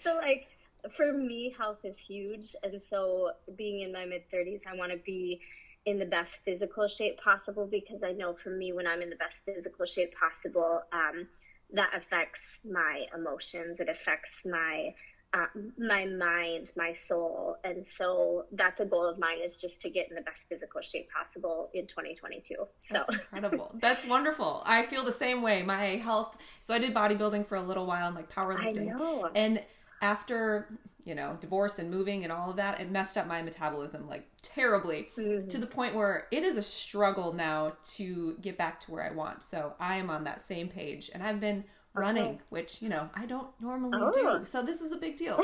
So 0.01 0.15
like, 0.15 0.47
for 0.95 1.13
me, 1.13 1.53
health 1.57 1.79
is 1.83 1.97
huge, 1.97 2.55
and 2.63 2.81
so 2.81 3.31
being 3.55 3.81
in 3.81 3.91
my 3.91 4.05
mid 4.05 4.29
thirties, 4.29 4.63
I 4.69 4.75
want 4.75 4.91
to 4.91 4.97
be 4.97 5.39
in 5.85 5.99
the 5.99 6.05
best 6.05 6.39
physical 6.45 6.87
shape 6.87 7.19
possible 7.19 7.67
because 7.69 8.03
I 8.03 8.13
know 8.13 8.35
for 8.41 8.49
me, 8.49 8.71
when 8.71 8.87
I'm 8.87 9.01
in 9.01 9.09
the 9.09 9.17
best 9.17 9.39
physical 9.45 9.85
shape 9.85 10.13
possible, 10.15 10.81
um, 10.93 11.27
that 11.73 11.89
affects 11.95 12.61
my 12.69 13.05
emotions. 13.15 13.79
It 13.79 13.89
affects 13.89 14.45
my 14.45 14.93
uh, 15.33 15.47
my 15.79 16.05
mind, 16.05 16.71
my 16.77 16.93
soul. 16.93 17.57
And 17.63 17.85
so 17.85 18.45
that's 18.51 18.79
a 18.79 18.85
goal 18.85 19.05
of 19.05 19.17
mine 19.17 19.39
is 19.43 19.57
just 19.57 19.81
to 19.81 19.89
get 19.89 20.09
in 20.09 20.15
the 20.15 20.21
best 20.21 20.47
physical 20.47 20.81
shape 20.81 21.09
possible 21.11 21.69
in 21.73 21.87
2022. 21.87 22.55
So 22.55 22.67
that's 22.93 23.17
incredible. 23.33 23.71
that's 23.81 24.05
wonderful. 24.05 24.61
I 24.65 24.85
feel 24.85 25.03
the 25.03 25.11
same 25.11 25.41
way. 25.41 25.63
My 25.63 25.85
health. 25.97 26.35
So 26.61 26.75
I 26.75 26.77
did 26.77 26.93
bodybuilding 26.93 27.47
for 27.47 27.55
a 27.55 27.63
little 27.63 27.85
while 27.87 28.07
and 28.07 28.15
like 28.15 28.31
powerlifting. 28.31 29.31
And 29.33 29.63
after, 30.03 30.77
you 31.03 31.15
know, 31.15 31.35
divorce 31.41 31.79
and 31.79 31.89
moving 31.89 32.23
and 32.23 32.31
all 32.31 32.51
of 32.51 32.57
that, 32.57 32.79
it 32.79 32.91
messed 32.91 33.17
up 33.17 33.25
my 33.25 33.41
metabolism 33.41 34.07
like 34.07 34.27
terribly 34.43 35.09
mm-hmm. 35.17 35.47
to 35.47 35.57
the 35.57 35.65
point 35.65 35.95
where 35.95 36.27
it 36.31 36.43
is 36.43 36.57
a 36.57 36.63
struggle 36.63 37.33
now 37.33 37.73
to 37.95 38.37
get 38.39 38.55
back 38.55 38.79
to 38.81 38.91
where 38.91 39.03
I 39.03 39.11
want. 39.11 39.41
So 39.41 39.73
I 39.79 39.95
am 39.95 40.11
on 40.11 40.25
that 40.25 40.41
same 40.41 40.67
page 40.67 41.09
and 41.11 41.23
I've 41.23 41.39
been 41.39 41.63
running, 41.93 42.23
uh-huh. 42.23 42.37
which 42.49 42.81
you 42.81 42.89
know 42.89 43.09
I 43.15 43.25
don't 43.25 43.49
normally 43.59 43.99
oh. 44.01 44.11
do. 44.11 44.45
So 44.45 44.61
this 44.61 44.81
is 44.81 44.91
a 44.91 44.97
big 44.97 45.17
deal. 45.17 45.39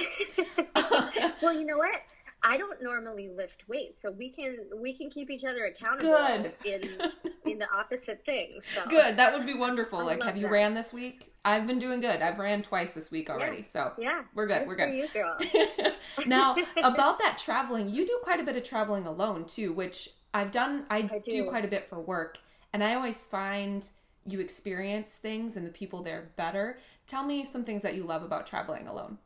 well, 1.41 1.53
you 1.53 1.65
know 1.65 1.77
what? 1.77 2.01
I 2.41 2.57
don't 2.57 2.81
normally 2.81 3.27
lift 3.27 3.67
weights, 3.67 4.01
so 4.01 4.11
we 4.11 4.29
can 4.29 4.57
we 4.81 4.93
can 4.93 5.09
keep 5.09 5.29
each 5.29 5.43
other 5.43 5.65
accountable 5.65 6.15
Good. 6.15 6.53
in 6.63 7.51
in 7.51 7.59
the 7.59 7.67
opposite 7.71 8.23
things. 8.25 8.63
So. 8.73 8.85
Good. 8.87 9.17
That 9.17 9.33
would 9.33 9.45
be 9.45 9.53
wonderful. 9.53 9.99
I 9.99 10.03
like, 10.03 10.23
have 10.23 10.37
you 10.37 10.43
that. 10.43 10.51
ran 10.51 10.73
this 10.73 10.93
week? 10.93 11.33
I've 11.43 11.67
been 11.67 11.79
doing 11.79 11.99
good. 11.99 12.21
I've 12.21 12.39
ran 12.39 12.61
twice 12.61 12.91
this 12.91 13.11
week 13.11 13.29
already, 13.29 13.57
yeah. 13.57 13.63
so 13.63 13.91
yeah, 13.97 14.23
we're 14.33 14.47
good. 14.47 14.59
good 14.59 14.67
we're 14.67 14.75
good. 14.75 14.93
You, 14.93 15.07
girl. 15.09 15.37
now 16.25 16.55
about 16.77 17.19
that 17.19 17.37
traveling, 17.37 17.89
you 17.89 18.05
do 18.05 18.19
quite 18.23 18.39
a 18.39 18.43
bit 18.43 18.55
of 18.55 18.63
traveling 18.63 19.05
alone 19.05 19.45
too, 19.45 19.73
which 19.73 20.09
I've 20.33 20.51
done, 20.51 20.85
I, 20.89 20.97
I 20.97 21.19
do. 21.19 21.31
do. 21.31 21.49
quite 21.49 21.65
a 21.65 21.69
bit 21.69 21.89
for 21.89 21.99
work, 21.99 22.37
and 22.71 22.83
I 22.83 22.93
always 22.93 23.27
find 23.27 23.85
you 24.25 24.39
experience 24.39 25.15
things 25.15 25.55
and 25.55 25.65
the 25.65 25.71
people 25.71 26.03
there 26.03 26.29
better. 26.35 26.79
Tell 27.07 27.23
me 27.23 27.43
some 27.43 27.63
things 27.63 27.81
that 27.81 27.95
you 27.95 28.03
love 28.03 28.23
about 28.23 28.47
traveling 28.47 28.87
alone. 28.87 29.17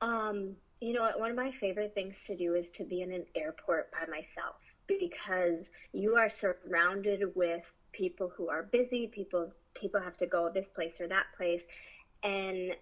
Um, 0.00 0.56
you 0.80 0.92
know? 0.92 1.10
One 1.16 1.30
of 1.30 1.36
my 1.36 1.52
favorite 1.52 1.94
things 1.94 2.24
to 2.24 2.36
do 2.36 2.54
is 2.54 2.70
to 2.72 2.84
be 2.84 3.02
in 3.02 3.12
an 3.12 3.24
airport 3.34 3.90
by 3.92 4.06
myself 4.10 4.56
because 4.86 5.70
you 5.92 6.16
are 6.16 6.28
surrounded 6.28 7.34
with 7.34 7.62
people 7.92 8.32
who 8.36 8.48
are 8.48 8.64
busy, 8.64 9.06
people 9.06 9.52
people 9.74 10.00
have 10.00 10.16
to 10.18 10.26
go 10.26 10.50
this 10.52 10.70
place 10.70 11.00
or 11.00 11.08
that 11.08 11.26
place, 11.36 11.62
and 12.22 12.72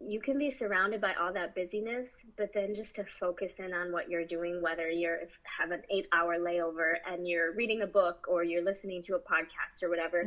you 0.00 0.20
can 0.20 0.38
be 0.38 0.50
surrounded 0.50 1.00
by 1.00 1.14
all 1.14 1.32
that 1.32 1.54
busyness, 1.54 2.24
but 2.36 2.50
then 2.54 2.74
just 2.74 2.94
to 2.96 3.04
focus 3.18 3.52
in 3.58 3.72
on 3.72 3.90
what 3.90 4.08
you're 4.08 4.24
doing, 4.24 4.62
whether 4.62 4.88
you're 4.88 5.18
have 5.58 5.70
an 5.72 5.82
eight 5.90 6.06
hour 6.12 6.38
layover 6.38 6.94
and 7.10 7.26
you're 7.26 7.52
reading 7.52 7.82
a 7.82 7.86
book 7.86 8.26
or 8.28 8.44
you're 8.44 8.64
listening 8.64 9.02
to 9.02 9.14
a 9.14 9.18
podcast 9.18 9.82
or 9.82 9.88
whatever. 9.88 10.22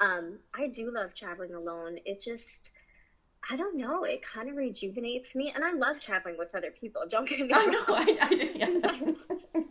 Um, 0.00 0.38
I 0.54 0.68
do 0.68 0.90
love 0.92 1.14
traveling 1.14 1.54
alone. 1.54 1.98
It 2.04 2.20
just 2.20 2.70
I 3.50 3.56
don't 3.56 3.76
know. 3.76 4.04
It 4.04 4.22
kind 4.22 4.50
of 4.50 4.56
rejuvenates 4.56 5.34
me, 5.34 5.52
and 5.54 5.64
I 5.64 5.72
love 5.72 6.00
traveling 6.00 6.36
with 6.38 6.54
other 6.54 6.70
people. 6.70 7.02
Don't 7.08 7.28
get 7.28 7.40
me 7.40 7.50
I 7.54 7.64
wrong. 7.64 7.72
know, 7.72 7.84
I, 7.88 8.16
I 8.20 8.34
do. 8.34 8.50
Yeah. 8.54 8.68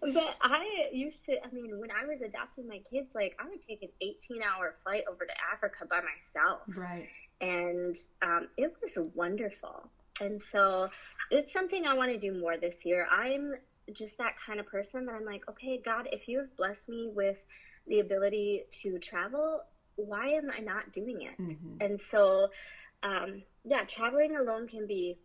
but 0.00 0.36
I 0.42 0.88
used 0.92 1.24
to. 1.24 1.32
I 1.44 1.50
mean, 1.52 1.78
when 1.78 1.90
I 1.90 2.06
was 2.06 2.20
adopting 2.20 2.66
my 2.68 2.80
kids, 2.90 3.12
like 3.14 3.36
I 3.40 3.48
would 3.48 3.60
take 3.60 3.82
an 3.82 3.88
18-hour 4.02 4.76
flight 4.82 5.04
over 5.10 5.24
to 5.24 5.32
Africa 5.52 5.86
by 5.88 6.00
myself, 6.00 6.62
right. 6.76 7.08
And 7.44 7.94
um, 8.22 8.46
it 8.56 8.70
was 8.82 8.96
wonderful. 9.14 9.90
And 10.20 10.40
so, 10.40 10.88
it's 11.30 11.52
something 11.52 11.84
I 11.86 11.94
want 11.94 12.10
to 12.12 12.18
do 12.18 12.32
more 12.32 12.56
this 12.56 12.84
year. 12.84 13.06
I'm 13.10 13.54
just 13.92 14.16
that 14.18 14.34
kind 14.46 14.60
of 14.60 14.66
person 14.66 15.06
that 15.06 15.14
I'm 15.14 15.24
like, 15.24 15.42
okay, 15.50 15.78
God, 15.84 16.08
if 16.12 16.28
you 16.28 16.38
have 16.38 16.56
blessed 16.56 16.88
me 16.88 17.08
with 17.12 17.36
the 17.86 17.98
ability 18.00 18.62
to 18.82 18.98
travel, 18.98 19.60
why 19.96 20.28
am 20.28 20.50
I 20.56 20.60
not 20.60 20.92
doing 20.92 21.22
it? 21.22 21.36
Mhm. 21.42 21.76
And 21.80 22.00
so, 22.00 22.48
um, 23.02 23.42
yeah, 23.64 23.84
traveling 23.84 24.36
alone 24.36 24.66
can 24.66 24.86
be, 24.86 25.16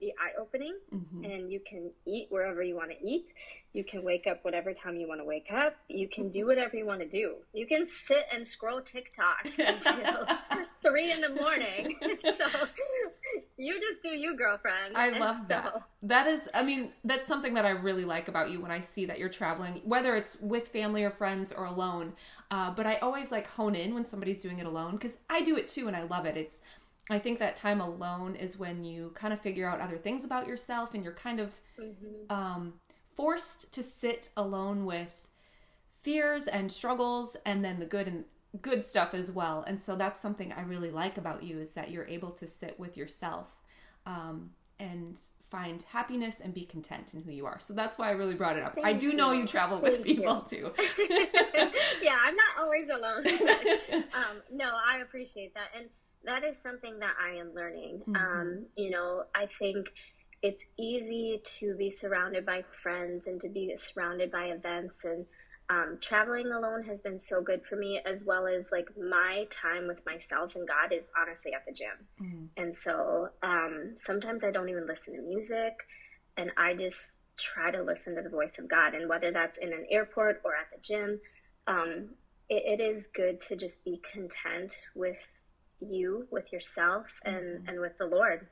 be 0.00 0.12
eye 0.18 0.32
opening, 0.40 0.76
Mhm. 0.92 1.24
and 1.24 1.52
you 1.52 1.60
can 1.60 1.90
eat 2.06 2.26
wherever 2.30 2.62
you 2.62 2.74
want 2.76 2.90
to 2.90 2.96
eat. 3.06 3.32
You 3.72 3.84
can 3.84 4.02
wake 4.02 4.26
up 4.26 4.44
whatever 4.44 4.72
time 4.72 4.96
you 4.96 5.06
want 5.08 5.20
to 5.20 5.24
wake 5.24 5.52
up. 5.52 5.76
You 5.88 6.08
can 6.08 6.28
do 6.30 6.46
whatever 6.46 6.76
you 6.76 6.86
want 6.86 7.00
to 7.00 7.08
do. 7.08 7.36
You 7.52 7.66
can 7.66 7.84
sit 7.84 8.24
and 8.32 8.46
scroll 8.46 8.80
TikTok 8.80 9.44
until 9.58 10.26
three 10.82 11.10
in 11.12 11.20
the 11.20 11.28
morning. 11.30 11.96
so 12.22 12.46
you 13.56 13.80
just 13.80 14.00
do 14.02 14.10
you, 14.10 14.36
girlfriend. 14.36 14.96
I 14.96 15.08
And 15.08 15.20
love 15.20 15.36
so- 15.36 15.48
that. 15.48 15.82
That 16.02 16.26
is, 16.28 16.48
I 16.54 16.62
mean, 16.62 16.92
that's 17.04 17.26
something 17.26 17.54
that 17.54 17.66
I 17.66 17.70
really 17.70 18.04
like 18.04 18.28
about 18.28 18.50
you 18.50 18.60
when 18.60 18.70
I 18.70 18.78
see 18.80 19.04
that 19.06 19.18
you're 19.18 19.28
traveling, 19.28 19.80
whether 19.84 20.14
it's 20.14 20.36
with 20.40 20.68
family 20.68 21.02
or 21.04 21.10
friends 21.10 21.50
or 21.52 21.64
alone. 21.64 22.14
Uh, 22.52 22.70
but 22.70 22.86
I 22.86 22.96
always 22.98 23.32
like 23.32 23.48
hone 23.48 23.74
in 23.74 23.94
when 23.94 24.04
somebody's 24.04 24.40
doing 24.40 24.60
it 24.60 24.66
alone 24.66 24.92
because 24.92 25.18
I 25.28 25.42
do 25.42 25.56
it 25.56 25.66
too 25.68 25.88
and 25.88 25.96
I 25.96 26.04
love 26.04 26.24
it. 26.24 26.36
It's, 26.36 26.60
I 27.10 27.18
think 27.18 27.38
that 27.38 27.56
time 27.56 27.80
alone 27.80 28.36
is 28.36 28.58
when 28.58 28.84
you 28.84 29.12
kind 29.14 29.32
of 29.32 29.40
figure 29.40 29.68
out 29.68 29.80
other 29.80 29.96
things 29.98 30.24
about 30.24 30.46
yourself 30.46 30.94
and 30.94 31.02
you're 31.02 31.14
kind 31.14 31.40
of 31.40 31.58
Mhm. 31.78 32.30
um, 32.30 32.74
forced 33.16 33.72
to 33.72 33.82
sit 33.82 34.30
alone 34.36 34.84
with 34.84 35.26
fears 36.02 36.46
and 36.46 36.70
struggles 36.70 37.36
and 37.44 37.64
then 37.64 37.78
the 37.78 37.86
good 37.86 38.06
and 38.06 38.24
good 38.62 38.84
stuff 38.84 39.12
as 39.14 39.30
well 39.30 39.62
and 39.66 39.80
so 39.80 39.94
that's 39.94 40.20
something 40.20 40.52
i 40.54 40.62
really 40.62 40.90
like 40.90 41.18
about 41.18 41.42
you 41.42 41.58
is 41.60 41.74
that 41.74 41.90
you're 41.90 42.06
able 42.06 42.30
to 42.30 42.46
sit 42.46 42.78
with 42.78 42.96
yourself 42.96 43.58
um, 44.06 44.50
and 44.80 45.20
find 45.50 45.82
happiness 45.92 46.40
and 46.40 46.54
be 46.54 46.64
content 46.64 47.12
in 47.14 47.22
who 47.22 47.30
you 47.30 47.44
are 47.46 47.58
so 47.60 47.74
that's 47.74 47.98
why 47.98 48.08
i 48.08 48.12
really 48.12 48.34
brought 48.34 48.56
it 48.56 48.62
up 48.62 48.78
i 48.82 48.92
Thank 48.92 49.00
do 49.00 49.12
know 49.12 49.32
you. 49.32 49.40
you 49.40 49.46
travel 49.46 49.80
with 49.80 49.94
Thank 49.94 50.06
people 50.06 50.40
too 50.40 50.72
yeah, 52.02 52.16
I'm 52.22 52.36
not 52.36 52.58
always 52.60 52.88
alone. 52.88 53.24
um, 54.14 54.42
no, 54.52 54.70
I 54.86 54.98
appreciate 54.98 55.54
that, 55.54 55.68
and 55.76 55.88
that 56.24 56.44
is 56.44 56.58
something 56.60 56.98
that 57.00 57.14
I 57.20 57.34
am 57.34 57.52
learning. 57.54 58.02
Mhm. 58.06 58.18
Um, 58.18 58.66
you 58.76 58.90
know, 58.90 59.24
I 59.34 59.46
think 59.58 59.86
it's 60.42 60.62
easy 60.78 61.40
to 61.58 61.74
be 61.76 61.90
surrounded 61.90 62.44
by 62.44 62.62
friends 62.82 63.26
and 63.26 63.40
to 63.40 63.48
be 63.48 63.74
surrounded 63.78 64.30
by 64.30 64.46
events 64.46 65.04
and 65.04 65.24
um, 65.70 65.98
traveling 66.00 66.52
alone 66.52 66.82
has 66.84 67.00
been 67.02 67.18
so 67.18 67.40
good 67.42 67.60
for 67.68 67.76
me 67.76 68.00
as 68.04 68.24
well 68.24 68.46
as 68.46 68.68
like 68.72 68.86
my 68.96 69.44
time 69.50 69.86
with 69.86 69.98
myself 70.06 70.52
and 70.54 70.66
god 70.66 70.92
is 70.92 71.06
honestly 71.20 71.52
at 71.52 71.62
the 71.66 71.72
gym 71.72 72.06
Mhm. 72.18 72.50
and 72.56 72.74
so 72.74 73.28
um, 73.42 73.94
sometimes 73.98 74.44
i 74.44 74.50
don't 74.50 74.68
even 74.68 74.86
listen 74.86 75.14
to 75.14 75.22
music 75.22 75.74
and 76.36 76.50
i 76.56 76.72
just 76.74 77.10
try 77.38 77.70
to 77.70 77.82
listen 77.82 78.14
to 78.16 78.22
the 78.22 78.28
voice 78.30 78.58
of 78.58 78.68
god 78.68 78.94
and 78.94 79.08
whether 79.08 79.30
that's 79.32 79.58
in 79.58 79.72
an 79.72 79.84
airport 79.90 80.36
or 80.44 80.54
at 80.54 80.66
the 80.72 80.78
gym 80.82 81.18
um, 81.66 82.14
it, 82.48 82.78
it 82.78 82.82
is 82.82 83.08
good 83.14 83.40
to 83.40 83.56
just 83.56 83.82
be 83.84 84.00
content 84.12 84.72
with 84.94 85.18
you 85.80 86.26
with 86.30 86.52
yourself 86.52 87.06
and 87.24 87.60
and 87.66 87.80
with 87.80 87.92
the 87.98 88.06
lord 88.06 88.48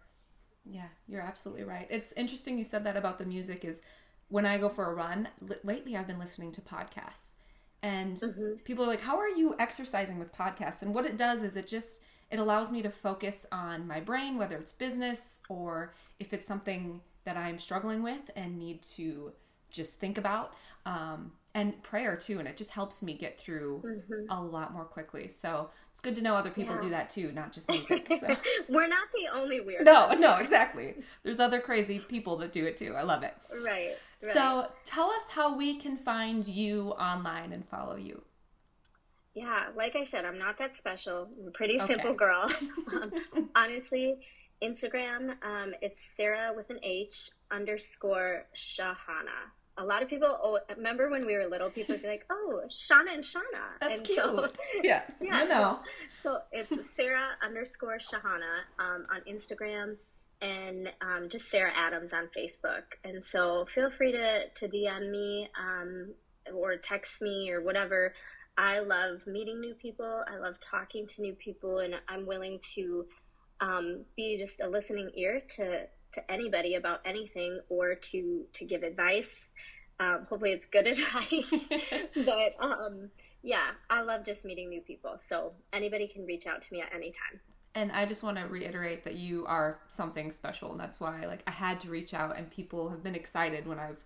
Yeah, 0.65 0.89
you're 1.07 1.23
absolutely 1.23 1.65
right. 1.65 1.87
It's 1.91 2.13
interesting 2.13 2.59
you 2.59 2.65
said 2.65 2.85
that 2.85 2.97
about 2.97 3.19
the 3.19 3.25
music 3.25 3.65
is 3.65 3.83
when 4.29 4.45
I 4.45 4.59
go 4.59 4.69
for 4.69 4.91
a 4.91 4.95
run, 4.95 5.29
l- 5.49 5.57
lately 5.63 5.97
I've 5.97 6.09
been 6.09 6.19
listening 6.19 6.53
to 6.53 6.61
podcasts. 6.61 7.35
And 7.83 8.23
Mhm. 8.23 8.61
people 8.65 8.85
are 8.85 8.89
like, 8.89 9.01
"How 9.03 9.17
are 9.19 9.29
you 9.29 9.55
exercising 9.59 10.19
with 10.19 10.33
podcasts?" 10.33 10.83
And 10.83 10.93
what 10.95 11.07
it 11.07 11.17
does 11.17 11.43
is 11.43 11.57
it 11.57 11.67
just 11.67 12.01
it 12.31 12.41
allows 12.41 12.71
me 12.71 12.83
to 12.83 12.91
focus 12.91 13.47
on 13.53 13.87
my 13.87 14.01
brain, 14.01 14.37
whether 14.37 14.57
it's 14.59 14.73
business 14.73 15.41
or 15.49 15.95
if 16.19 16.33
it's 16.33 16.47
something 16.47 17.01
that 17.23 17.37
I'm 17.37 17.61
struggling 17.61 18.03
with 18.03 18.31
and 18.35 18.59
need 18.59 18.83
to 18.97 19.33
just 19.71 20.01
think 20.01 20.19
about. 20.19 20.55
Um, 20.85 21.33
and 21.57 21.83
prayer 21.83 22.17
too, 22.17 22.39
and 22.39 22.47
it 22.47 22.55
just 22.55 22.71
helps 22.71 23.03
me 23.03 23.15
get 23.15 23.41
through 23.41 23.81
Mhm. 24.11 24.27
a 24.29 24.43
lot 24.43 24.75
more 24.75 24.85
quickly. 24.85 25.27
So 25.27 25.71
it's 25.91 26.03
good 26.03 26.15
to 26.17 26.21
know 26.21 26.35
other 26.37 26.51
people 26.51 26.75
Yeah. 26.75 26.83
do 26.83 26.91
that 26.91 27.09
too, 27.09 27.33
not 27.33 27.51
just 27.55 27.67
music. 27.71 28.07
So. 28.21 28.37
we're 28.69 28.87
not 28.87 29.09
the 29.15 29.29
only 29.33 29.61
weird 29.61 29.87
No, 29.87 30.11
no, 30.13 30.37
exactly. 30.37 31.03
There's 31.23 31.41
other 31.41 31.59
crazy 31.61 31.99
people 31.99 32.37
that 32.37 32.53
do 32.53 32.67
it 32.67 32.77
too. 32.77 32.95
I 32.95 33.03
love 33.03 33.23
it. 33.23 33.35
right, 33.51 33.97
right. 34.23 34.35
So 34.35 34.71
tell 34.85 35.11
us 35.11 35.31
how 35.31 35.57
we 35.57 35.79
can 35.79 35.97
find 35.97 36.47
you 36.47 36.91
online 36.91 37.55
and 37.55 37.67
follow 37.67 37.97
you. 37.97 38.23
Yeah, 39.33 39.69
like 39.75 39.97
I 39.97 40.05
said, 40.05 40.27
I'm 40.27 40.39
not 40.39 40.59
that 40.59 40.77
special. 40.77 41.29
I'm 41.41 41.49
a 41.49 41.51
pretty 41.53 41.81
Okay. 41.81 41.95
simple 41.95 42.13
girl. 42.13 42.51
um, 42.93 43.51
honestly, 43.55 44.19
Instagram, 44.63 45.43
um, 45.43 45.75
it's 45.81 46.01
Sarah 46.17 46.53
with 46.55 46.69
an 46.69 46.81
H 46.83 47.31
underscore 47.51 48.45
Shahana. 48.55 49.53
A 49.79 49.85
lot 49.85 50.03
of 50.03 50.09
people 50.09 50.29
oh, 50.29 50.59
remember 50.75 51.11
when 51.11 51.27
we 51.27 51.35
were 51.35 51.47
little, 51.47 51.71
people 51.71 51.95
would 51.95 52.03
be 52.03 52.09
like, 52.09 52.25
"Oh, 52.31 52.63
Shauna 52.69 53.13
and 53.13 53.23
Shauna." 53.23 53.79
That's 53.81 53.99
and 53.99 54.07
cute. 54.07 54.19
So, 54.19 54.49
yeah, 54.83 55.03
yeah, 55.21 55.37
I 55.37 55.45
know. 55.45 55.81
so 56.15 56.39
it's 56.53 56.91
Sarah 56.95 57.29
underscore 57.45 57.99
Shahana 57.99 58.65
um, 58.79 59.07
on 59.15 59.21
Instagram 59.31 59.97
and 60.41 60.93
um, 61.01 61.29
just 61.29 61.51
Sarah 61.51 61.73
Adams 61.75 62.13
on 62.13 62.29
Facebook. 62.37 62.83
And 63.05 63.25
so 63.25 63.67
feel 63.75 63.91
free 63.91 64.13
to, 64.13 64.49
to 64.49 64.69
DM 64.69 65.11
me 65.11 65.49
um, 65.59 66.13
or 66.55 66.77
text 66.77 67.23
me 67.23 67.51
or 67.51 67.63
whatever. 67.63 68.13
I 68.59 68.81
love 68.81 69.27
meeting 69.27 69.61
new 69.61 69.75
people. 69.75 70.25
I 70.27 70.39
love 70.39 70.59
talking 70.61 71.07
to 71.09 71.23
new 71.23 71.35
people, 71.35 71.79
and 71.79 71.95
I'm 72.09 72.27
willing 72.27 72.59
to 72.75 73.05
um, 73.61 74.05
be 74.17 74.39
just 74.39 74.61
a 74.61 74.69
listening 74.69 75.11
ear 75.15 75.43
to, 75.57 75.87
to 76.17 76.31
anybody 76.31 76.75
about 76.75 77.01
anything 77.05 77.61
or 77.69 77.95
to, 77.95 78.45
to 78.53 78.65
give 78.65 78.83
advice. 78.83 79.49
Um, 80.01 80.27
hopefully, 80.29 80.53
it's 80.53 80.67
good 80.67 80.87
advice. 80.87 81.69
but 82.17 82.57
um, 82.61 83.11
yeah, 83.43 83.69
I 83.89 84.03
love 84.03 84.25
just 84.25 84.45
meeting 84.45 84.69
new 84.69 84.81
people. 84.81 85.19
So 85.19 85.53
anybody 85.73 86.09
can 86.09 86.27
reach 86.27 86.47
out 86.47 86.61
to 86.63 86.73
me 86.73 86.81
at 86.81 86.93
any 86.95 87.13
time. 87.13 87.41
And 87.75 87.93
I 87.93 88.07
just 88.07 88.23
want 88.23 88.39
to 88.39 88.45
reiterate 88.45 89.05
that 89.05 89.17
you 89.17 89.45
are 89.47 89.81
something 89.87 90.33
special, 90.33 90.73
and 90.73 90.81
that's 90.81 90.99
why 90.99 91.27
like 91.27 91.43
I 91.47 91.51
had 91.51 91.79
to 91.81 91.91
reach 91.91 92.15
out, 92.15 92.37
and 92.37 92.51
people 92.51 92.89
have 92.89 93.03
been 93.03 93.15
excited 93.15 93.67
when 93.67 93.79
I've 93.79 93.99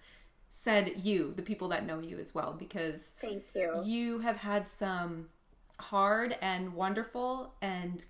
said 0.50 0.92
you, 0.96 1.32
the 1.36 1.42
people 1.42 1.68
that 1.68 1.86
know 1.86 2.00
you 2.00 2.18
as 2.18 2.34
well, 2.34 2.52
because 2.58 3.14
Thank 3.20 3.44
you. 3.54 3.80
you 3.84 4.18
have 4.18 4.36
had 4.36 4.68
some 4.68 5.28
hard 5.78 6.36
and 6.42 6.74
wonderful 6.74 7.54
and 7.62 8.04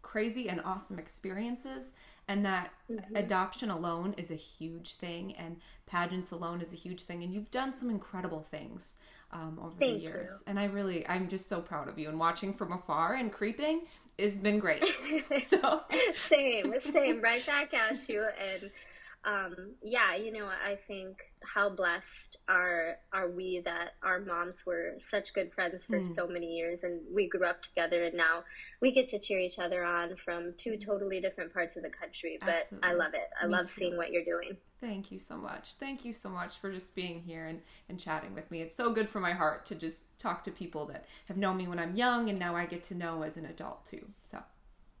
crazy 0.00 0.48
and 0.48 0.60
awesome 0.64 0.98
experiences 0.98 1.92
and 2.28 2.44
that 2.44 2.72
Mm-hmm. 2.90 3.16
adoption 3.16 3.70
alone 3.70 4.14
is 4.18 4.30
a 4.30 4.34
huge 4.34 4.94
thing 4.94 5.34
and 5.36 5.56
pageants 5.86 6.30
alone 6.32 6.60
is 6.60 6.72
a 6.72 6.76
huge 6.76 7.04
thing 7.04 7.22
and 7.22 7.32
you've 7.32 7.50
done 7.50 7.72
some 7.72 7.88
incredible 7.90 8.42
things 8.50 8.96
um, 9.32 9.58
over 9.62 9.80
the 9.82 9.92
years 9.92 10.42
you. 10.42 10.42
and 10.46 10.58
i 10.58 10.64
really 10.64 11.06
i'm 11.08 11.28
just 11.28 11.48
so 11.48 11.60
proud 11.60 11.88
of 11.88 11.98
you 11.98 12.08
and 12.10 12.18
watching 12.18 12.52
from 12.52 12.72
afar 12.72 13.14
and 13.14 13.32
creeping 13.32 13.82
has 14.18 14.38
been 14.38 14.58
great 14.58 14.84
so 15.42 15.80
same, 16.14 16.74
same. 16.80 17.20
Right 17.22 17.44
back 17.46 17.74
at 17.74 18.08
you. 18.08 18.22
And 18.22 18.70
um, 19.24 19.74
yeah, 19.82 20.14
you 20.16 20.32
know, 20.32 20.46
I 20.46 20.76
think 20.86 21.16
how 21.42 21.70
blessed 21.70 22.38
are 22.48 22.96
are 23.12 23.30
we 23.30 23.62
that 23.64 23.94
our 24.02 24.20
moms 24.20 24.64
were 24.66 24.94
such 24.98 25.32
good 25.32 25.52
friends 25.52 25.86
for 25.86 26.00
mm. 26.00 26.14
so 26.14 26.26
many 26.26 26.56
years, 26.56 26.84
and 26.84 27.00
we 27.12 27.28
grew 27.28 27.46
up 27.46 27.62
together, 27.62 28.04
and 28.04 28.16
now 28.16 28.44
we 28.80 28.92
get 28.92 29.08
to 29.10 29.18
cheer 29.18 29.38
each 29.38 29.58
other 29.58 29.82
on 29.82 30.16
from 30.16 30.52
two 30.58 30.72
mm. 30.72 30.84
totally 30.84 31.20
different 31.20 31.52
parts 31.54 31.76
of 31.76 31.82
the 31.82 31.90
country. 31.90 32.38
But 32.40 32.62
Absolutely. 32.62 32.90
I 32.90 32.92
love 32.92 33.14
it. 33.14 33.30
I 33.42 33.46
Me 33.46 33.52
love 33.52 33.66
too. 33.66 33.72
seeing 33.72 33.96
what 33.96 34.10
you're 34.10 34.24
doing. 34.24 34.56
Thank 34.80 35.10
you 35.10 35.18
so 35.18 35.36
much. 35.36 35.74
Thank 35.80 36.04
you 36.04 36.12
so 36.12 36.28
much 36.28 36.58
for 36.58 36.70
just 36.70 36.94
being 36.94 37.22
here 37.22 37.46
and, 37.46 37.60
and 37.88 37.98
chatting 37.98 38.34
with 38.34 38.50
me. 38.50 38.60
It's 38.60 38.76
so 38.76 38.90
good 38.90 39.08
for 39.08 39.20
my 39.20 39.32
heart 39.32 39.64
to 39.66 39.74
just 39.74 39.98
talk 40.18 40.44
to 40.44 40.50
people 40.50 40.84
that 40.86 41.06
have 41.28 41.38
known 41.38 41.56
me 41.56 41.66
when 41.66 41.78
I'm 41.78 41.96
young, 41.96 42.28
and 42.28 42.38
now 42.38 42.54
I 42.54 42.66
get 42.66 42.82
to 42.84 42.94
know 42.94 43.22
as 43.22 43.38
an 43.38 43.46
adult 43.46 43.86
too. 43.86 44.06
So. 44.24 44.42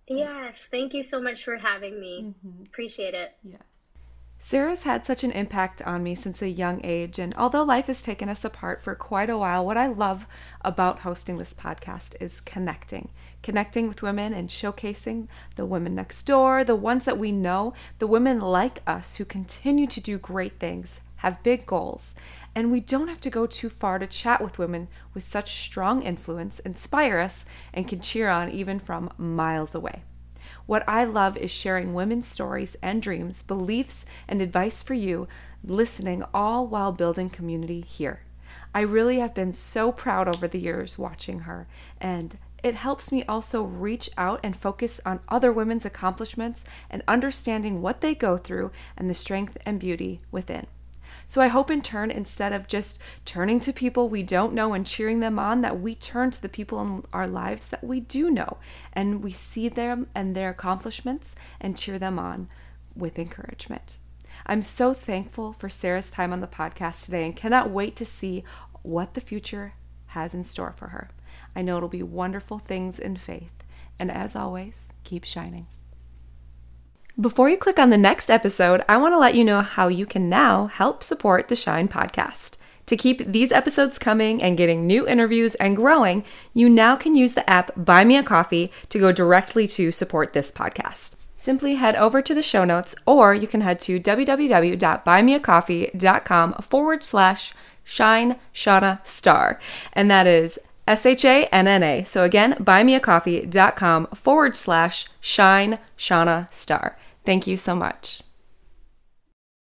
Yes, 0.06 0.66
thank 0.70 0.92
you 0.92 1.02
so 1.02 1.20
much 1.20 1.44
for 1.44 1.56
having 1.56 1.98
me. 1.98 2.24
Mm-hmm. 2.24 2.64
Appreciate 2.64 3.14
it. 3.14 3.32
Yes. 3.42 3.60
Sarah's 4.46 4.82
had 4.82 5.06
such 5.06 5.24
an 5.24 5.30
impact 5.30 5.80
on 5.86 6.02
me 6.02 6.14
since 6.14 6.42
a 6.42 6.50
young 6.50 6.78
age, 6.84 7.18
and 7.18 7.34
although 7.34 7.62
life 7.62 7.86
has 7.86 8.02
taken 8.02 8.28
us 8.28 8.44
apart 8.44 8.82
for 8.82 8.94
quite 8.94 9.30
a 9.30 9.38
while, 9.38 9.64
what 9.64 9.78
I 9.78 9.86
love 9.86 10.26
about 10.60 10.98
hosting 10.98 11.38
this 11.38 11.54
podcast 11.54 12.14
is 12.20 12.42
connecting. 12.42 13.08
Connecting 13.42 13.88
with 13.88 14.02
women 14.02 14.34
and 14.34 14.50
showcasing 14.50 15.28
the 15.56 15.64
women 15.64 15.94
next 15.94 16.24
door, 16.24 16.62
the 16.62 16.76
ones 16.76 17.06
that 17.06 17.16
we 17.16 17.32
know, 17.32 17.72
the 18.00 18.06
women 18.06 18.38
like 18.38 18.82
us 18.86 19.16
who 19.16 19.24
continue 19.24 19.86
to 19.86 19.98
do 19.98 20.18
great 20.18 20.60
things, 20.60 21.00
have 21.16 21.42
big 21.42 21.64
goals, 21.64 22.14
and 22.54 22.70
we 22.70 22.80
don't 22.80 23.08
have 23.08 23.22
to 23.22 23.30
go 23.30 23.46
too 23.46 23.70
far 23.70 23.98
to 23.98 24.06
chat 24.06 24.42
with 24.42 24.58
women 24.58 24.88
with 25.14 25.26
such 25.26 25.64
strong 25.64 26.02
influence, 26.02 26.58
inspire 26.58 27.18
us, 27.18 27.46
and 27.72 27.88
can 27.88 27.98
cheer 27.98 28.28
on 28.28 28.50
even 28.50 28.78
from 28.78 29.10
miles 29.16 29.74
away. 29.74 30.02
What 30.66 30.84
I 30.88 31.04
love 31.04 31.36
is 31.36 31.50
sharing 31.50 31.92
women's 31.92 32.26
stories 32.26 32.76
and 32.82 33.02
dreams, 33.02 33.42
beliefs, 33.42 34.06
and 34.26 34.40
advice 34.40 34.82
for 34.82 34.94
you, 34.94 35.28
listening 35.62 36.24
all 36.32 36.66
while 36.66 36.92
building 36.92 37.28
community 37.28 37.82
here. 37.82 38.20
I 38.74 38.80
really 38.80 39.18
have 39.18 39.34
been 39.34 39.52
so 39.52 39.92
proud 39.92 40.26
over 40.26 40.48
the 40.48 40.58
years 40.58 40.98
watching 40.98 41.40
her, 41.40 41.66
and 42.00 42.38
it 42.62 42.76
helps 42.76 43.12
me 43.12 43.24
also 43.24 43.62
reach 43.62 44.08
out 44.16 44.40
and 44.42 44.56
focus 44.56 45.00
on 45.04 45.20
other 45.28 45.52
women's 45.52 45.84
accomplishments 45.84 46.64
and 46.88 47.02
understanding 47.06 47.82
what 47.82 48.00
they 48.00 48.14
go 48.14 48.38
through 48.38 48.72
and 48.96 49.10
the 49.10 49.14
strength 49.14 49.58
and 49.66 49.78
beauty 49.78 50.22
within. 50.30 50.66
So 51.28 51.40
I 51.40 51.48
hope 51.48 51.70
in 51.70 51.82
turn, 51.82 52.10
instead 52.10 52.52
of 52.52 52.68
just 52.68 52.98
turning 53.24 53.60
to 53.60 53.72
people 53.72 54.08
we 54.08 54.22
don't 54.22 54.54
know 54.54 54.72
and 54.72 54.86
cheering 54.86 55.20
them 55.20 55.38
on, 55.38 55.62
that 55.62 55.80
we 55.80 55.94
turn 55.94 56.30
to 56.30 56.40
the 56.40 56.48
people 56.48 56.80
in 56.80 57.04
our 57.12 57.26
lives 57.26 57.68
that 57.68 57.84
we 57.84 58.00
do 58.00 58.30
know 58.30 58.58
and 58.92 59.22
we 59.22 59.32
see 59.32 59.68
them 59.68 60.06
and 60.14 60.34
their 60.34 60.50
accomplishments 60.50 61.34
and 61.60 61.76
cheer 61.76 61.98
them 61.98 62.18
on 62.18 62.48
with 62.94 63.18
encouragement. 63.18 63.98
I'm 64.46 64.62
so 64.62 64.92
thankful 64.92 65.52
for 65.52 65.68
Sarah's 65.68 66.10
time 66.10 66.32
on 66.32 66.40
the 66.40 66.46
podcast 66.46 67.04
today 67.04 67.24
and 67.24 67.34
cannot 67.34 67.70
wait 67.70 67.96
to 67.96 68.04
see 68.04 68.44
what 68.82 69.14
the 69.14 69.20
future 69.20 69.74
has 70.08 70.34
in 70.34 70.44
store 70.44 70.72
for 70.76 70.88
her. 70.88 71.10
I 71.56 71.62
know 71.62 71.76
it'll 71.76 71.88
be 71.88 72.02
wonderful 72.02 72.58
things 72.58 72.98
in 72.98 73.16
faith. 73.16 73.50
And 73.98 74.10
as 74.10 74.36
always, 74.36 74.90
keep 75.04 75.24
shining. 75.24 75.66
Before 77.20 77.48
you 77.48 77.56
click 77.56 77.78
on 77.78 77.90
the 77.90 77.96
next 77.96 78.28
episode, 78.28 78.82
I 78.88 78.96
want 78.96 79.14
to 79.14 79.18
let 79.18 79.36
you 79.36 79.44
know 79.44 79.60
how 79.60 79.86
you 79.86 80.04
can 80.04 80.28
now 80.28 80.66
help 80.66 81.04
support 81.04 81.46
the 81.46 81.54
Shine 81.54 81.86
podcast. 81.86 82.56
To 82.86 82.96
keep 82.96 83.24
these 83.24 83.52
episodes 83.52 84.00
coming 84.00 84.42
and 84.42 84.56
getting 84.56 84.84
new 84.84 85.06
interviews 85.06 85.54
and 85.54 85.76
growing, 85.76 86.24
you 86.54 86.68
now 86.68 86.96
can 86.96 87.14
use 87.14 87.34
the 87.34 87.48
app 87.48 87.70
Buy 87.76 88.04
Me 88.04 88.16
a 88.16 88.24
Coffee 88.24 88.72
to 88.88 88.98
go 88.98 89.12
directly 89.12 89.68
to 89.68 89.92
support 89.92 90.32
this 90.32 90.50
podcast. 90.50 91.14
Simply 91.36 91.76
head 91.76 91.94
over 91.94 92.20
to 92.20 92.34
the 92.34 92.42
show 92.42 92.64
notes, 92.64 92.96
or 93.06 93.32
you 93.32 93.46
can 93.46 93.60
head 93.60 93.78
to 93.80 94.00
www.buymeacoffee.com 94.00 96.52
forward 96.54 97.04
slash 97.04 97.54
shine 97.84 98.40
shanna 98.52 99.00
star. 99.04 99.60
And 99.92 100.10
that 100.10 100.26
is 100.26 100.58
S 100.88 101.06
H 101.06 101.24
A 101.24 101.44
N 101.46 101.68
N 101.68 101.84
A. 101.84 102.02
So 102.02 102.24
again, 102.24 102.54
buymeacoffee.com 102.54 104.08
forward 104.08 104.56
slash 104.56 105.06
shine 105.20 105.78
shanna 105.96 106.48
star. 106.50 106.98
Thank 107.24 107.46
you 107.46 107.56
so 107.56 107.74
much. 107.74 108.23